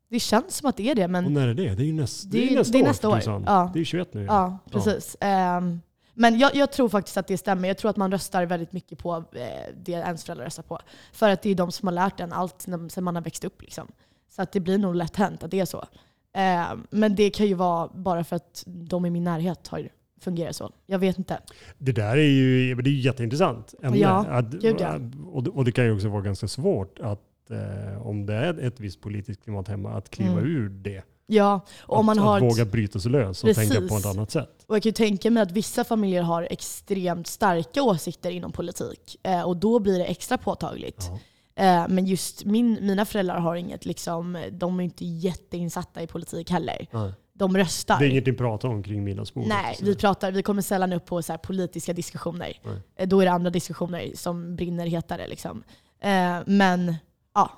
[0.09, 1.75] Det känns som att det är det, men Och när är det?
[1.75, 2.87] Det är ju näst, Det är- det är nästa det är år.
[2.87, 3.19] nästa för år.
[3.19, 3.43] tusan.
[3.47, 3.71] Ja.
[3.73, 4.25] Det är 21 nu.
[4.25, 5.17] ja, precis.
[5.19, 5.81] Ehm,
[6.13, 7.67] men jag, jag tror faktiskt att det stämmer.
[7.67, 9.45] Jag tror att man röstar väldigt mycket på eh,
[9.83, 10.79] det ens föräldrar röstar på.
[11.13, 13.61] För att det är de som har lärt en allt sedan man har växt upp.
[13.61, 13.87] Liksom.
[14.35, 15.85] Så att det blir nog lätt hänt att det är så.
[16.33, 19.89] Ehm, men det kan ju vara bara för att de i min närhet har
[20.21, 20.71] fungerat så.
[20.85, 21.39] Jag vet inte.
[21.77, 23.97] Det där är ju det är jätteintressant ämne.
[23.97, 24.99] Ja, att, gud ja.
[25.31, 28.59] och, det, och det kan ju också vara ganska svårt att eh, om det är
[28.59, 30.45] ett visst politiskt klimat hemma, att kliva Mm.
[30.45, 31.03] ur det.
[31.27, 33.69] Ja, och om att, man har att våga bryta sig lös och Precis.
[33.69, 34.65] tänka på ett annat sätt.
[34.67, 39.17] Och jag kan ju tänka mig att vissa familjer har extremt starka åsikter inom politik.
[39.23, 41.07] Eh, och då blir det extra påtagligt.
[41.09, 41.19] Ja.
[41.55, 46.51] Eh, men just min, mina föräldrar har inget, liksom, de är inte jätteinsatta i politik
[46.51, 46.87] heller.
[46.91, 47.13] Nej.
[47.33, 47.99] De röstar.
[47.99, 49.49] Det är inget ni pratar om kring middagsbordet?
[49.49, 52.59] Nej, vi, pratar, vi kommer sällan upp på så här politiska diskussioner.
[52.63, 52.81] Nej.
[52.95, 55.27] Eh, Då är det andra diskussioner som brinner hetare.
[55.27, 55.63] Liksom.
[55.99, 56.95] Eh, men
[57.35, 57.51] ja,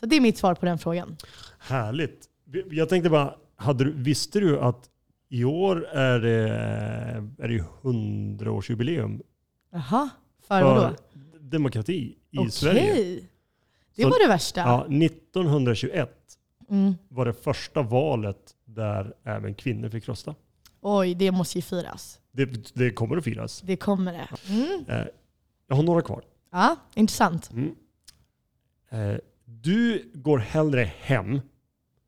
[0.00, 1.16] så det är mitt svar på den frågan.
[1.58, 2.24] Härligt.
[2.70, 4.90] Jag tänkte bara, hade du, visste du att
[5.28, 6.48] i år är det,
[7.38, 9.20] är det ju 100-årsjubileum
[9.72, 10.08] Jaha,
[10.48, 10.90] för vadå?
[11.40, 12.50] demokrati i Okej.
[12.50, 13.20] Sverige?
[13.96, 14.60] Det Så- var det värsta.
[14.60, 16.10] Ja, 1921
[16.70, 16.94] Mm.
[17.08, 20.34] var det första valet där även kvinnor fick rösta.
[20.80, 22.20] Oj, det måste ju firas.
[22.32, 23.60] Det, det kommer att firas.
[23.60, 24.28] Det kommer det.
[24.52, 24.84] Mm.
[24.88, 25.06] Eh,
[25.68, 26.22] jag har några kvar.
[26.52, 27.50] Ja, intressant.
[27.52, 27.74] Mm.
[28.90, 31.40] Eh, du går hellre hem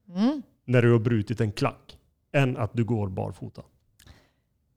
[0.08, 0.42] Mm.
[0.64, 1.98] när du har brutit en klack
[2.32, 3.62] än att du går barfota.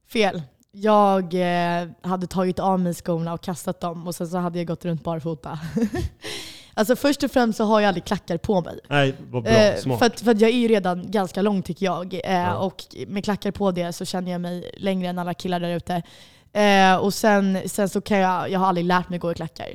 [0.08, 0.42] Fel.
[0.72, 4.68] Jag eh, hade tagit av mig skorna och kastat dem och sen så hade jag
[4.68, 5.60] gått runt barfota.
[6.80, 8.80] alltså först och främst så har jag aldrig klackar på mig.
[8.90, 9.52] Nej, vad bra.
[9.52, 10.00] Eh, Smart.
[10.00, 12.14] för, att, för att jag är ju redan ganska lång tycker jag.
[12.14, 12.58] Eh, Ja.
[12.58, 16.04] Och med klackar på det så känner jag mig längre än alla killar där ute.
[16.54, 19.68] Eh, och sen, sen så kan jag, jag har aldrig lärt mig gå i klackar.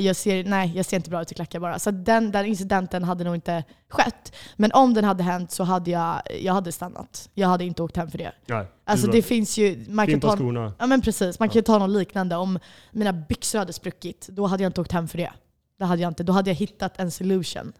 [0.00, 1.78] Jag, ser, nej, jag ser inte bra ut i klackar bara.
[1.78, 4.32] Så den, den incidenten hade nog inte skett.
[4.56, 7.28] Men om den hade hänt så hade jag, jag hade stannat.
[7.34, 8.32] Jag hade inte åkt hem för det.
[8.46, 9.84] Nej, Alltså det finns ju...
[9.88, 10.72] Man kan Fimpa ta, skorna.
[10.78, 12.36] Ja men precis, man kan ju ta något liknande.
[12.36, 12.58] Om
[12.90, 15.32] mina byxor hade spruckit, då hade jag inte åkt hem för det.
[15.78, 16.22] Det hade jag inte.
[16.22, 17.72] Då hade jag hittat en solution.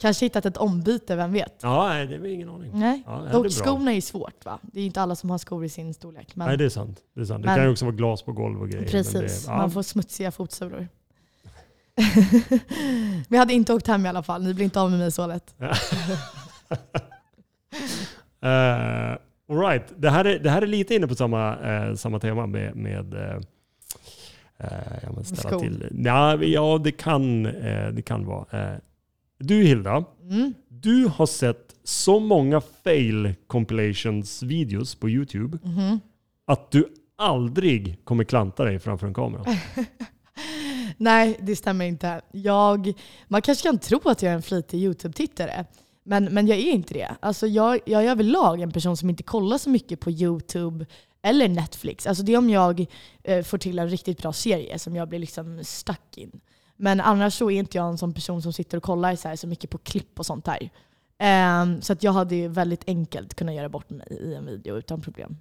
[0.00, 1.54] Kanske hittat ett ombyte, vem vet?
[1.62, 2.70] Ja, nej, det är väl ingen aning.
[2.74, 3.02] Nej.
[3.06, 3.50] Ja, det är Dock bra.
[3.50, 4.58] skorna är ju svårt va?
[4.62, 6.36] Det är inte alla som har skor i sin storlek.
[6.36, 6.98] Men Nej, det är sant.
[7.14, 7.42] Det, är sant.
[7.42, 8.88] det Men- kan ju också vara glas på golv och grejer.
[8.88, 10.88] precis, det, ja, man får smutsiga fotsulor.
[12.48, 15.12] Men jag hade inte åkt hem i alla fall, ni blir inte av med mig
[15.12, 15.54] så lätt.
[15.60, 15.68] Uh,
[19.48, 19.92] all right.
[19.96, 23.14] det, här är, det här är lite inne på samma, eh, samma tema med, med
[23.14, 23.40] eh,
[24.58, 24.68] Eh,
[25.02, 25.60] jag måste ställa Skor.
[25.68, 25.86] till.
[26.04, 28.72] Ja, ja det, kan, eh, det kan vara.
[28.72, 28.78] Eh,
[29.38, 30.54] du Hilda, Mm.
[30.68, 36.00] du har sett så många fail compilations videos på YouTube Mhm.
[36.46, 36.88] att du
[37.18, 39.44] aldrig kommer klanta dig framför en kamera.
[40.96, 42.20] Nej, det stämmer inte.
[42.32, 42.92] Jag,
[43.28, 45.64] man kanske kan tro att jag är en flitig YouTube-tittare.
[46.04, 47.16] Men, men jag är inte det.
[47.20, 50.86] Alltså jag, jag är överlag en person som inte kollar så mycket på YouTube
[51.26, 52.06] eller Netflix.
[52.06, 52.86] Alltså det är om jag
[53.24, 56.40] eh, får till en riktigt bra serie som jag blir liksom stuck in.
[56.76, 59.36] Men annars så är inte jag en sån person som sitter och kollar så, här
[59.36, 60.70] så mycket på klipp och sånt där.
[61.18, 65.00] Ehm, så att jag hade väldigt enkelt kunnat göra bort mig i en video utan
[65.00, 65.36] problem.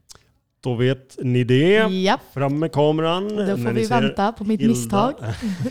[0.62, 1.78] Då vet ni det.
[1.91, 3.28] Japp, Fram med kameran.
[3.36, 5.13] då får vi vänta på mitt Hilda- misstag.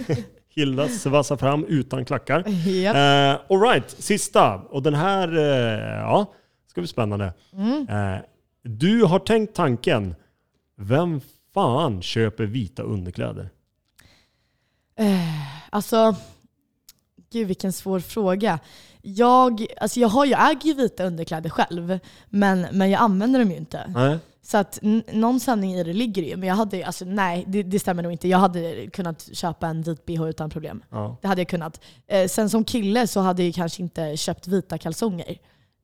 [0.55, 2.45] Hilda svassa fram utan klackar.
[2.69, 2.97] Japp.
[2.97, 4.55] Uh, Alright, sista.
[4.55, 6.33] Och den här, eh, ja,
[6.71, 7.33] ska bli spännande.
[7.53, 7.87] Mm.
[7.89, 8.21] Eh,
[8.65, 10.15] du har tänkt tanken,
[10.77, 11.21] vem
[11.55, 13.51] fan köper vita underkläder?
[14.97, 16.17] Eh, alltså,
[17.33, 18.59] gud vilken svår fråga.
[19.03, 21.99] Jag, alltså jag, har, jag äger ju vita underkläder själv,
[22.29, 23.93] men, men jag använder dem ju inte.
[23.95, 24.19] Nej.
[24.43, 24.79] Så att
[25.13, 26.37] någon sanning i det ligger ju.
[26.37, 28.29] Men jag hade, alltså nej det, det stämmer nog inte.
[28.29, 30.83] Jag hade kunnat köpa en vit bh utan problem.
[30.91, 31.17] Ja.
[31.23, 31.81] Det hade jag kunnat.
[32.07, 35.39] Eh, sen som kille så hade jag kanske inte köpt vita kalsonger.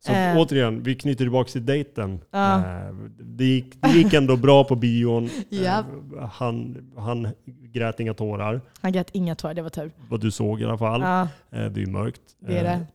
[0.06, 0.36] Så Eh.
[0.38, 2.20] återigen, vi knyter tillbaka till dejten.
[2.30, 2.56] Ja.
[2.58, 5.28] Eh, det, gick, det gick ändå bra på bion.
[5.48, 5.78] Ja.
[6.18, 9.90] Eh, han, han grät inga tårar, Han grät inga tårar, det var tur.
[10.08, 11.00] vad du såg i alla fall.
[11.00, 12.20] Ja, Eh, det är mörkt.
[12.38, 12.86] det är det.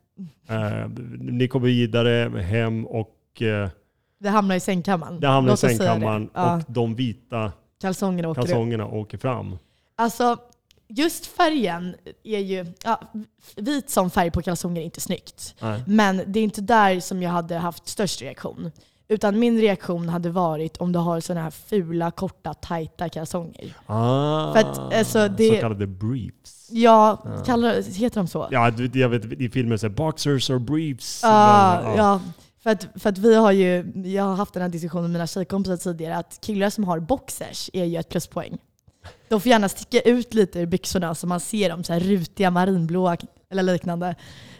[1.19, 3.11] Ni kommer vidare hem och
[4.19, 5.19] Det hamnar i sängkammaren.
[5.19, 9.57] det hamnar i Låt sängkammaren och de vita kalsongerna åker kalsongerna åker fram.
[9.97, 10.37] Alltså,
[10.87, 12.65] just färgen är ju...
[12.83, 13.01] Ja,
[13.55, 15.55] vit som färg på kalsonger är inte snyggt.
[15.61, 15.83] Nej.
[15.87, 18.71] Men det är inte där som jag hade haft störst reaktion.
[19.07, 23.73] Utan min reaktion hade varit om du har sådana här fula, korta, tajta kalsonger.
[23.85, 26.67] Ah, För att, alltså, det- Så kallade briefs.
[26.71, 27.43] Ja, Ja.
[27.45, 28.47] kallar, heter de så?
[28.51, 31.19] Ja, jag vet i filmer så här, boxers or briefs.
[31.23, 32.21] Ja, Men, ja.
[32.63, 35.27] För att, för att vi har ju, jag har haft den här diskussionen med mina
[35.27, 38.57] tjejkompisar tidigare, att killar som har boxers är ju ett pluspoäng.
[39.29, 42.51] De får gärna sticka ut lite ur byxorna så man ser dem så här rutiga
[42.51, 43.17] marinblåa
[43.49, 44.15] eller liknande.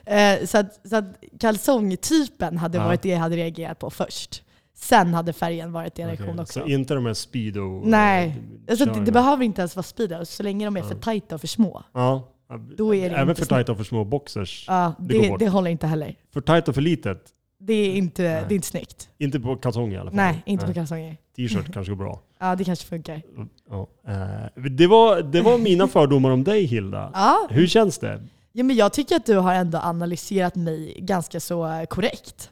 [0.05, 1.05] Eh, så att, så att
[1.39, 2.85] kalsongtypen hade Ja.
[2.85, 4.41] varit det jag hade reagerat på först.
[4.77, 6.59] Sen hade färgen varit en reaktion Okej, också.
[6.59, 7.81] Så inte de här speedo...
[7.85, 8.27] Nej.
[8.27, 11.01] eh, Alltså, det, det behöver inte ens vara speedos, så länge de är för Ja.
[11.01, 11.83] tajta och för små.
[11.93, 12.31] Ja.
[12.77, 14.65] Då är det Även för tajta och för små boxers.
[14.67, 16.15] Ja, Det det, det håller inte heller.
[16.33, 17.23] För tajt och för litet.
[17.59, 18.43] Det är inte, Nej.
[18.47, 19.09] det är inte snyggt.
[19.17, 20.15] Inte på kalsonger i alla fall.
[20.17, 21.17] Nej, inte på kalsonger.
[21.35, 22.21] T-shirt kanske går bra.
[22.39, 23.21] Ja, det kanske funkar.
[23.69, 23.87] Ja.
[24.07, 27.11] Eh, Det, var, det var mina fördomar om dig Hilda.
[27.13, 28.21] Ja, Hur känns det?
[28.51, 32.51] ja, men jag tycker att du har ändå analyserat mig ganska så eh, korrekt.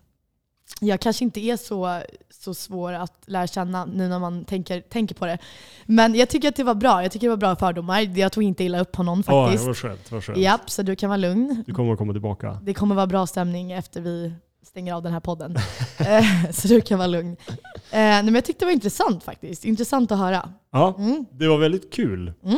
[0.82, 2.02] Jag kanske inte är så,
[2.44, 5.38] så svår att lära känna nu när man tänker, tänker på det.
[5.86, 7.02] Men jag tycker att det var bra.
[7.04, 8.18] Jag tycker det var bra fördomar.
[8.20, 9.66] Jag tog inte illa upp på någon Ja, faktiskt.
[9.68, 10.12] vad skönt.
[10.12, 10.38] Vad skönt.
[10.40, 11.64] Japp, så du kan vara lugn.
[11.68, 12.60] Du kommer att komma tillbaka.
[12.64, 15.56] Det kommer vara bra stämning efter vi stänger av den här podden.
[16.00, 17.36] Eh, så du kan vara lugn.
[17.50, 17.56] Eh,
[17.92, 19.66] nej, men jag tyckte det var intressant faktiskt.
[19.66, 20.50] Intressant att höra.
[20.72, 22.34] Ja, Mm, det var väldigt kul.
[22.44, 22.58] mm,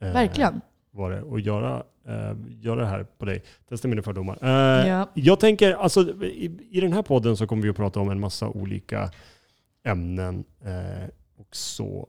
[0.00, 0.60] eh, verkligen.
[0.90, 1.82] Var det, att göra,
[2.60, 3.42] göra det här på dig.
[3.68, 4.38] Testa mina fördomar.
[4.88, 5.10] Ja.
[5.14, 8.20] Jag tänker, alltså i, i den här podden så kommer vi att prata om en
[8.20, 9.10] massa olika
[9.84, 10.44] ämnen
[11.38, 12.08] och så.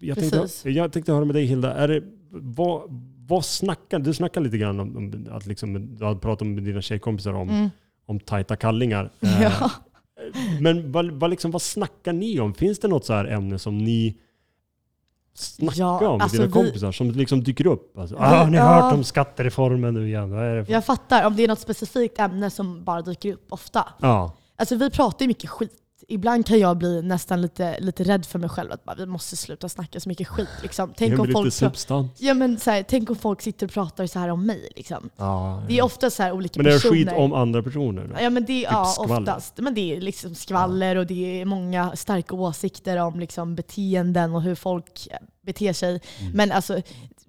[0.00, 2.82] Jag tänkte, jag tänkte höra med dig Hilda, är det, vad,
[3.26, 6.82] vad snackar, du snackade lite grann om, om att liksom, du hade pratat med dina
[6.82, 7.70] tjejkompisar om, Mm.
[8.06, 9.10] om tajta kallingar.
[9.20, 9.70] Eh, Ja.
[10.60, 12.54] Men vad, vad, liksom, vad snackar ni om?
[12.54, 14.16] Finns det något så här ämne som ni
[15.34, 16.92] snackar Ja, om med alltså dina vi- kompisar?
[16.92, 17.98] Som liksom dyker upp?
[17.98, 18.64] Alltså, ah, har ni Ja.
[18.82, 20.30] hört om skattereformen nu igen?
[20.30, 20.72] Vad är det för?
[20.72, 23.88] Jag fattar om det är något specifikt ämne som bara dyker upp ofta.
[24.00, 24.36] Ja.
[24.56, 25.72] Alltså vi pratar ju mycket skit.
[26.12, 28.72] Ibland kan jag bli nästan lite, lite rädd för mig själv.
[28.72, 30.48] Att bara, vi måste sluta snacka så mycket skit.
[30.62, 30.92] Liksom.
[30.96, 32.10] Tänk, om folk, substans.
[32.18, 34.68] ja, men, så här, tänk om folk sitter och pratar så här om mig.
[34.76, 35.10] Liksom.
[35.16, 36.94] Ja, Det är ofta så här olika Men det är personer.
[36.96, 38.04] skit om andra personer?
[38.04, 38.22] Då?
[38.22, 39.20] Ja, men det, ja skvaller.
[39.20, 39.58] oftast.
[39.58, 44.42] Men det är liksom skvaller och det är många starka åsikter om liksom beteenden och
[44.42, 45.08] hur folk
[45.46, 46.00] beter sig.
[46.20, 46.32] Mm.
[46.32, 46.82] Men alltså,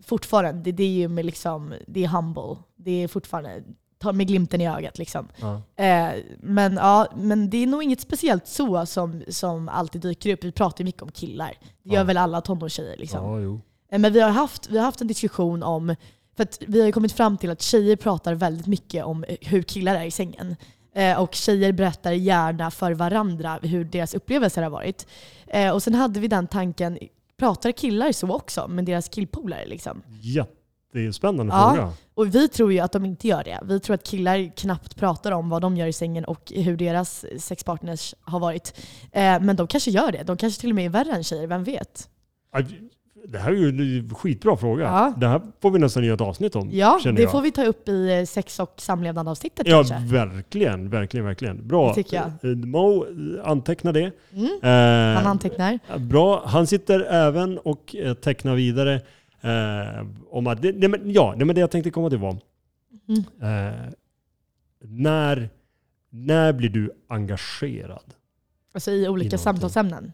[0.06, 2.56] fortfarande, det, det är ju med liksom, det är humble.
[2.76, 3.63] Det är fortfarande,
[4.03, 5.27] ta med glimten i ögat liksom.
[5.41, 5.61] Ja.
[5.85, 10.43] Eh, men, ja, men det är nog inget speciellt så som, som alltid dyker upp.
[10.43, 11.53] Vi pratar ju mycket om killar.
[11.83, 12.03] Det gör Ja.
[12.03, 12.97] väl alla tonårstjejer.
[12.97, 13.41] Liksom.
[13.41, 13.59] Ja.
[13.95, 15.95] Eh, Men vi har, haft, vi har haft en diskussion om,
[16.35, 19.95] för att vi har kommit fram till att tjejer pratar väldigt mycket om hur killar
[19.95, 20.55] är i sängen.
[20.95, 25.07] Eh, och tjejer berättar gärna för varandra hur deras upplevelser har varit.
[25.47, 26.99] Eh, och sen hade vi den tanken,
[27.39, 29.65] pratar killar så också med deras killpolare?
[29.65, 30.01] Liksom?
[31.01, 31.69] Jättespännande Ja.
[31.73, 31.91] fråga.
[32.13, 33.60] Och vi tror ju att de inte gör det.
[33.63, 37.25] Vi tror att killar knappt pratar om vad de gör i sängen och hur deras
[37.38, 38.73] sexpartners har varit.
[39.12, 40.23] Eh, men de kanske gör det.
[40.23, 42.10] De kanske till och med är värre än tjejer, vem vet?
[43.27, 44.84] Det här är ju en skitbra fråga.
[44.84, 45.13] Ja.
[45.17, 46.69] Det här får vi nästan göra ett avsnitt om.
[46.71, 47.32] Ja, det jag.
[47.32, 50.15] får vi ta upp i eh, sex och samlevnad-avsnittet Ja, kanske.
[50.15, 51.67] verkligen, verkligen, verkligen.
[51.67, 51.88] Bra.
[51.89, 52.51] Det tycker jag.
[52.51, 53.06] Eh, Mo,
[53.43, 54.12] anteckna det.
[54.34, 54.45] Mm.
[54.63, 55.79] Eh, Han antecknar.
[55.99, 56.43] Bra.
[56.45, 59.01] Han sitter även och tecknar vidare.
[59.43, 62.38] Eh, om att, nej, men, ja, nej, men det jag tänkte komma till var,
[63.08, 63.23] Mm.
[63.41, 63.93] eh,
[64.79, 65.49] när,
[66.10, 68.13] när blir du engagerad?
[68.73, 69.38] Alltså i olika någonting.
[69.38, 70.12] samtalsämnen.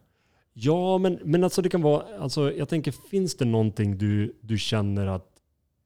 [0.53, 4.57] Ja, men, men alltså det kan vara, alltså jag tänker, finns det någonting du, du
[4.57, 5.25] känner att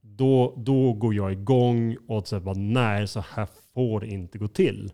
[0.01, 4.91] då, då går jag igång och bara, nej, så här får det inte gå till.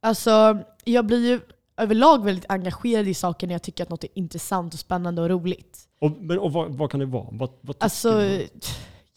[0.00, 1.40] Alltså, jag blir ju
[1.76, 5.28] överlag väldigt engagerad i saker när jag tycker att något är intressant och spännande och
[5.28, 5.78] roligt.
[6.00, 7.26] Och, men, och vad, vad kan det vara?
[7.32, 8.48] Vad, vad Alltså, du?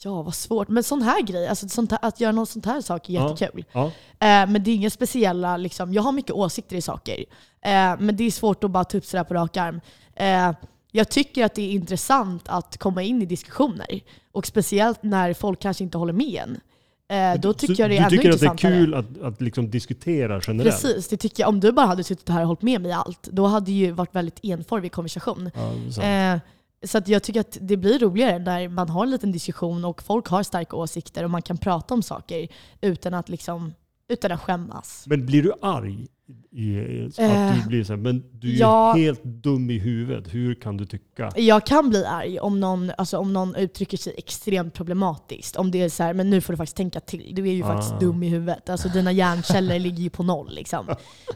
[0.03, 0.67] ja vad svårt.
[0.67, 3.29] Men sån här grej, alltså sånt här, att göra något sånt här sak är Ja.
[3.29, 3.65] jättekul.
[3.71, 3.85] Ja,
[4.19, 7.19] Eh, men det är inga speciella, liksom, jag har mycket åsikter i saker.
[7.61, 9.81] Eh, men det är svårt att bara ta upp sådär på rak arm.
[10.15, 10.51] Eh,
[10.91, 13.99] jag tycker att det är intressant att komma in i diskussioner.
[14.31, 16.59] Och speciellt när folk kanske inte håller med en.
[17.07, 19.21] Eh, då tycker Så jag det är Du ännu tycker att det är kul att,
[19.21, 20.81] att liksom diskutera generellt?
[20.81, 21.49] Precis, det tycker jag.
[21.49, 23.71] Om du bara hade suttit här och hållit med mig i allt, då hade det
[23.71, 25.51] ju varit väldigt enformig konversation.
[25.97, 26.03] Ja.
[26.03, 26.39] Eh,
[26.83, 30.27] så jag tycker att det blir roligare när man har en liten diskussion och folk
[30.27, 32.47] har starka åsikter och man kan prata om saker
[32.81, 33.73] utan att, liksom,
[34.07, 35.03] utan att skämmas.
[35.07, 36.07] Men blir du arg?
[36.51, 38.93] I, att Eh, du blir så här, men du är ja.
[38.93, 40.33] helt dum i huvudet.
[40.33, 41.31] Hur kan du tycka?
[41.35, 45.55] Jag kan bli arg om någon, alltså om någon uttrycker sig extremt problematiskt.
[45.55, 47.31] Om det är så här, men nu får du faktiskt tänka till.
[47.35, 47.67] Du är ju Ah.
[47.67, 48.69] faktiskt dum i huvudet.
[48.69, 50.53] Alltså dina hjärnceller ligger ju på noll.
[50.55, 50.85] Liksom.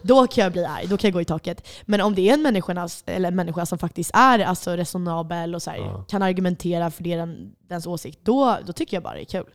[0.02, 1.68] Då kan jag bli arg, då kan jag gå i taket.
[1.86, 5.62] Men om det är en människa, eller en människa som faktiskt är alltså resonabel och
[5.62, 6.04] så här, Ja.
[6.08, 9.46] kan argumentera för det den, dens åsikt, då, då tycker jag bara det är kul.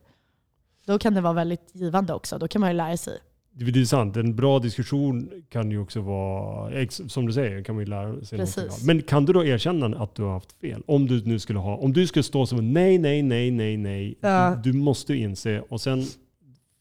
[0.85, 2.37] Då kan det vara väldigt givande också.
[2.37, 3.17] Då kan man ju lära sig.
[3.57, 4.17] Det är sant.
[4.17, 8.37] En bra diskussion kan ju också vara, som du säger, kan man ju lära sig
[8.39, 8.57] Precis.
[8.57, 8.85] någonting av.
[8.85, 10.83] Men kan du då erkänna att du har haft fel?
[10.87, 14.15] Om du nu skulle ha, om du skulle stå som nej, nej, nej, nej, nej.
[14.21, 14.59] Ja.
[14.63, 16.03] Du, du måste inse och sen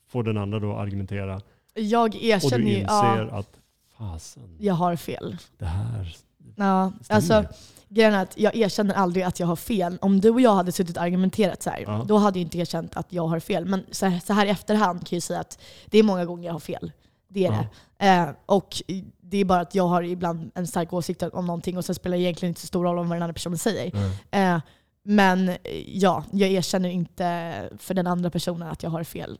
[0.08, 1.40] får den andra då argumentera
[1.74, 3.50] Jag och du erkänner ju, inser ja, att
[3.98, 5.36] fasen, jag har fel.
[5.58, 6.16] det här
[6.56, 7.16] Ja, stämmer.
[7.16, 7.44] alltså,
[7.94, 9.98] grejen är att jag erkänner aldrig att jag har fel.
[10.00, 12.04] Om du och jag hade suttit och argumenterat så här, Ja.
[12.08, 13.64] då hade jag inte erkänt att jag har fel.
[13.66, 16.46] Men så här, så här i efterhand kan jag säga att det är många gånger
[16.46, 16.92] jag har fel.
[17.28, 17.66] Det är Ja.
[17.98, 18.06] det.
[18.06, 18.82] Eh, och
[19.20, 22.16] det är bara att jag har ibland en stark åsikt om någonting och sen spelar
[22.16, 23.90] det egentligen inte så stor roll om vad den andra personen säger.
[24.30, 24.44] Nej.
[24.54, 24.60] Eh,
[25.04, 29.38] men eh, ja, jag erkänner inte för den andra personen att jag har fel.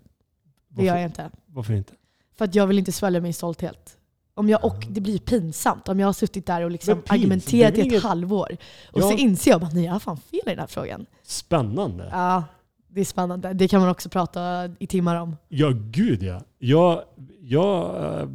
[0.68, 1.30] Det gör Varför, jag inte.
[1.46, 1.92] varför inte?
[2.38, 3.96] För att jag vill inte svälja min stolthet.
[4.36, 7.76] Om jag, och det blir pinsamt om jag har suttit där och liksom pinsamt, argumenterat
[7.78, 8.56] i ett inget- halvår.
[8.92, 9.08] Och Ja.
[9.08, 11.06] så inser jag att jag har fan fel i den här frågan.
[11.22, 12.08] Spännande.
[12.12, 12.44] Ja,
[12.88, 13.52] det är spännande.
[13.52, 15.36] Det kan man också prata i timmar om.
[15.48, 16.40] Ja, gud ja.
[16.58, 17.02] Jag,
[17.40, 18.28] jag, eh,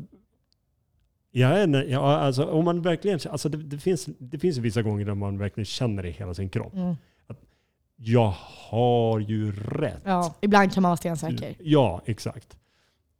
[1.31, 4.81] jag är, en- ja, alltså, om man verkligen, alltså det, det, finns, det finns vissa
[4.81, 6.73] gånger där man verkligen känner det i hela sin kropp.
[6.73, 6.95] Mm.
[8.01, 8.33] Jag
[8.69, 10.01] har ju rätt.
[10.05, 11.55] Ja, ibland kan man vara stensäker.
[11.59, 12.57] Ja, exakt.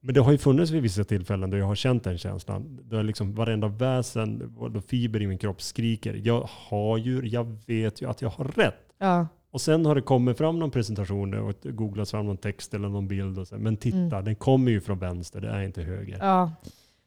[0.01, 2.79] Men det har ju funnits vid vissa tillfällen då jag har känt den känslan.
[2.83, 6.21] Då liksom varenda väsen, och fiber i min kropp skriker.
[6.23, 8.75] Jag har ju, jag vet ju att jag har rätt.
[8.97, 9.27] Ja.
[9.51, 13.07] Och sen har det kommit fram någon presentation och googlats fram någon text eller någon
[13.07, 13.39] bild.
[13.39, 13.57] Och så.
[13.57, 14.25] Men titta, Mm.
[14.25, 16.17] den kommer ju från vänster, det är inte höger.
[16.21, 16.51] Ja.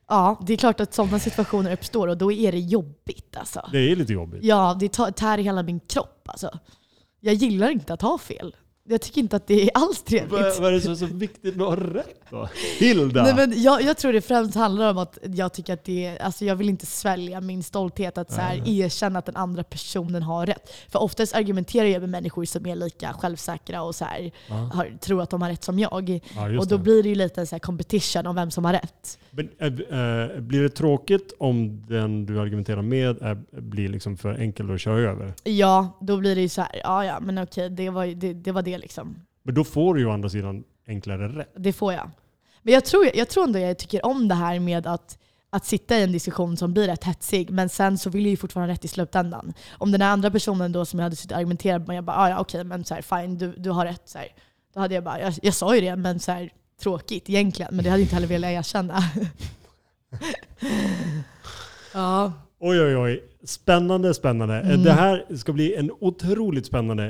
[0.09, 3.69] ja, det är klart att sådana situationer uppstår och då är det jobbigt alltså.
[3.73, 4.45] Det är lite jobbigt.
[4.45, 6.59] Ja, det tär hela min kropp alltså.
[7.21, 8.57] Jag gillar inte att ha fel.
[8.89, 10.31] Jag tycker inte att det är alls trevligt.
[10.61, 12.49] Vad är det som är så viktigt med att ha rätt då?
[12.79, 13.23] Hilda!
[13.23, 16.23] Nej, men jag, jag tror det främst handlar om att jag tycker att det är,
[16.23, 20.23] alltså jag vill inte svälja min stolthet att så här, erkänna att den andra personen
[20.23, 20.73] har rätt.
[20.89, 25.23] För oftast argumenterar jag med människor som är lika självsäkra och så här, har, tror
[25.23, 26.21] att de har rätt som jag.
[26.35, 26.83] Ja, Och då det.
[26.83, 29.19] blir det ju lite en så competition om vem som har rätt.
[29.35, 34.35] Men, äh, äh, blir det tråkigt om den du argumenterar med är, blir liksom för
[34.35, 35.33] enkel att köra över?
[35.45, 38.53] Ja, då blir det ju så här, ja ja men okej det var, det, det
[38.53, 39.17] var det liksom.
[39.43, 41.53] Men då får du ju å andra sidan enklare rätt.
[41.57, 42.11] Det får jag.
[42.63, 45.19] Men jag tror, jag tror ändå jag tycker om det här med att,
[45.51, 48.37] att sitta i en diskussion som blir rätt hetsig, men sen så vill jag ju
[48.37, 49.53] fortfarande rätt i slutändan.
[49.79, 52.17] Om den här andra personen då som jag hade suttit och argumenterat med, jag bara
[52.17, 54.03] ah, ja okej men så här, fine du, du har rätt.
[54.05, 54.29] Så här.
[54.75, 56.53] Då hade jag bara, jag, jag sa ju det men så här,
[56.83, 58.99] tråkigt egentligen, men det hade jag inte heller velat erkänna.
[61.95, 62.33] ja,
[62.65, 63.23] Oj, oj, oj.
[63.45, 64.61] Spännande, spännande.
[64.61, 64.83] Eh, Mm.
[64.83, 67.05] Det här ska bli en otroligt spännande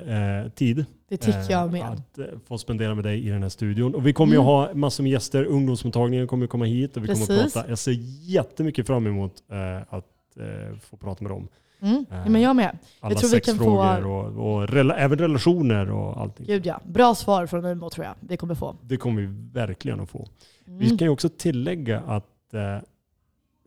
[0.44, 0.84] eh, tid.
[1.08, 1.82] det tycker jag eh, med.
[1.82, 3.94] Att eh, få spendera med dig i den här studion.
[3.94, 4.42] Och vi kommer Mm.
[4.42, 5.44] ju ha massor med gäster.
[5.44, 7.52] Ungdomsmottagningen kommer komma hit och vi kommer att Precis.
[7.52, 7.68] prata.
[7.68, 7.96] Jag ser
[8.30, 10.06] jättemycket fram emot eh, att
[10.40, 11.48] eh, få prata med dem.
[11.82, 12.04] Mm.
[12.10, 12.78] Ja, men jag med.
[13.00, 13.64] Alla tror vi kan få-
[14.04, 16.46] och, och rela- även relationer och allting.
[16.46, 16.80] Gud ja.
[16.84, 18.76] Bra svar från Umeå tror jag vi kommer få.
[18.82, 20.28] Det kommer vi verkligen att få.
[20.66, 20.78] Mm.
[20.78, 22.78] Vi kan ju också tillägga att eh,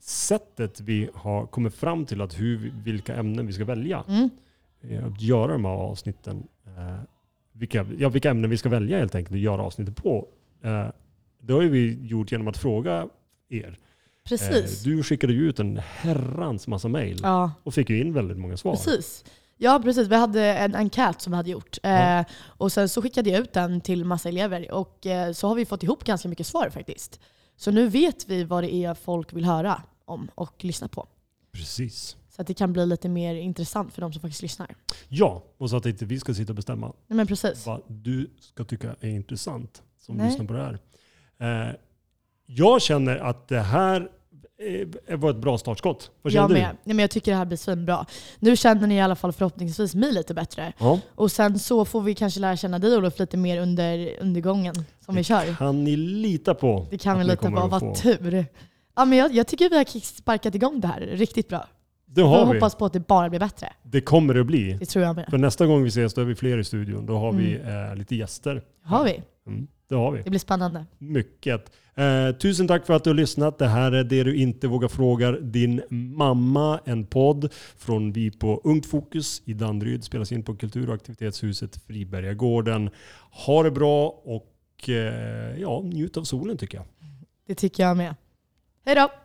[0.01, 4.30] sättet vi har kommit fram till att hur, vilka ämnen vi ska välja Mm.
[4.82, 6.95] eh, att göra de här avsnitten, eh,
[7.51, 10.28] vilka, ja, vilka ämnen vi ska välja helt enkelt att göra avsnittet på.
[10.63, 10.86] Eh,
[11.41, 13.07] det har ju vi gjort genom att fråga
[13.49, 13.80] er.
[14.30, 14.84] Precis.
[14.84, 18.57] Du skickade ju ut en herrans massa mejl ja, och fick ju in väldigt många
[18.57, 18.76] svar.
[18.76, 19.26] precis.
[19.57, 20.07] Ja, precis.
[20.07, 21.78] Vi hade en enkät som vi hade gjort.
[21.84, 22.19] Ja.
[22.19, 24.71] Eh, och sen så skickade jag ut den till massa elever.
[24.71, 27.19] Och eh, så har vi fått ihop ganska mycket svar faktiskt.
[27.57, 31.07] Så nu vet vi vad det är folk vill höra om och lyssna på.
[31.51, 32.17] Precis.
[32.30, 34.76] Så att det kan bli lite mer intressant för de som faktiskt lyssnar.
[35.07, 37.65] Ja, och så att inte vi ska sitta och bestämma Nej, men precis.
[37.65, 40.28] vad du ska tycka är intressant som Nej.
[40.28, 40.80] lyssnar på det här.
[41.67, 41.76] Eh,
[42.45, 44.07] jag känner att det här eh,
[45.18, 46.12] var ett bra startskott.
[46.22, 46.53] Vad Jag känner du?
[46.62, 46.78] med.
[46.84, 48.06] Nej, men jag tycker det här blir svinbra.
[48.39, 50.74] Nu känner ni i alla fall förhoppningsvis mig lite bättre.
[50.80, 50.99] Ja.
[51.16, 54.76] Och sen så får vi kanske lära känna dig Olof lite mer under, under gången
[55.06, 55.56] som vi kör.
[55.56, 57.68] Kan ni lita på Det kan vi lita på.
[57.68, 58.45] Vad tur.
[58.95, 61.68] Ja, men jag, jag tycker vi har sparkat igång det här riktigt bra.
[62.06, 62.53] Det Jag har vi.
[62.60, 63.74] hoppas på att det bara blir bättre.
[63.84, 64.74] Det kommer det att bli.
[64.80, 65.26] Det tror jag med.
[65.30, 67.06] För nästa gång vi ses då är vi fler i studion.
[67.06, 68.62] Då har vi eh, lite gäster.
[68.84, 69.22] har vi.
[69.47, 70.22] Mm, det har vi.
[70.22, 70.86] Det blir spännande.
[70.98, 71.72] Mycket.
[71.96, 73.58] Eh, tusen tack för att du har lyssnat.
[73.58, 76.80] Det här är Det du inte vågar fråga din mamma.
[76.86, 80.04] En podd från vi på Ungt Fokus i Danderyd.
[80.04, 82.90] Spelas in på Kultur och aktivitetshuset Fribergagården.
[83.46, 86.86] Ha det bra och eh, ja, njut av solen tycker jag.
[87.48, 88.16] Det tycker jag med.
[88.86, 89.24] Hej då!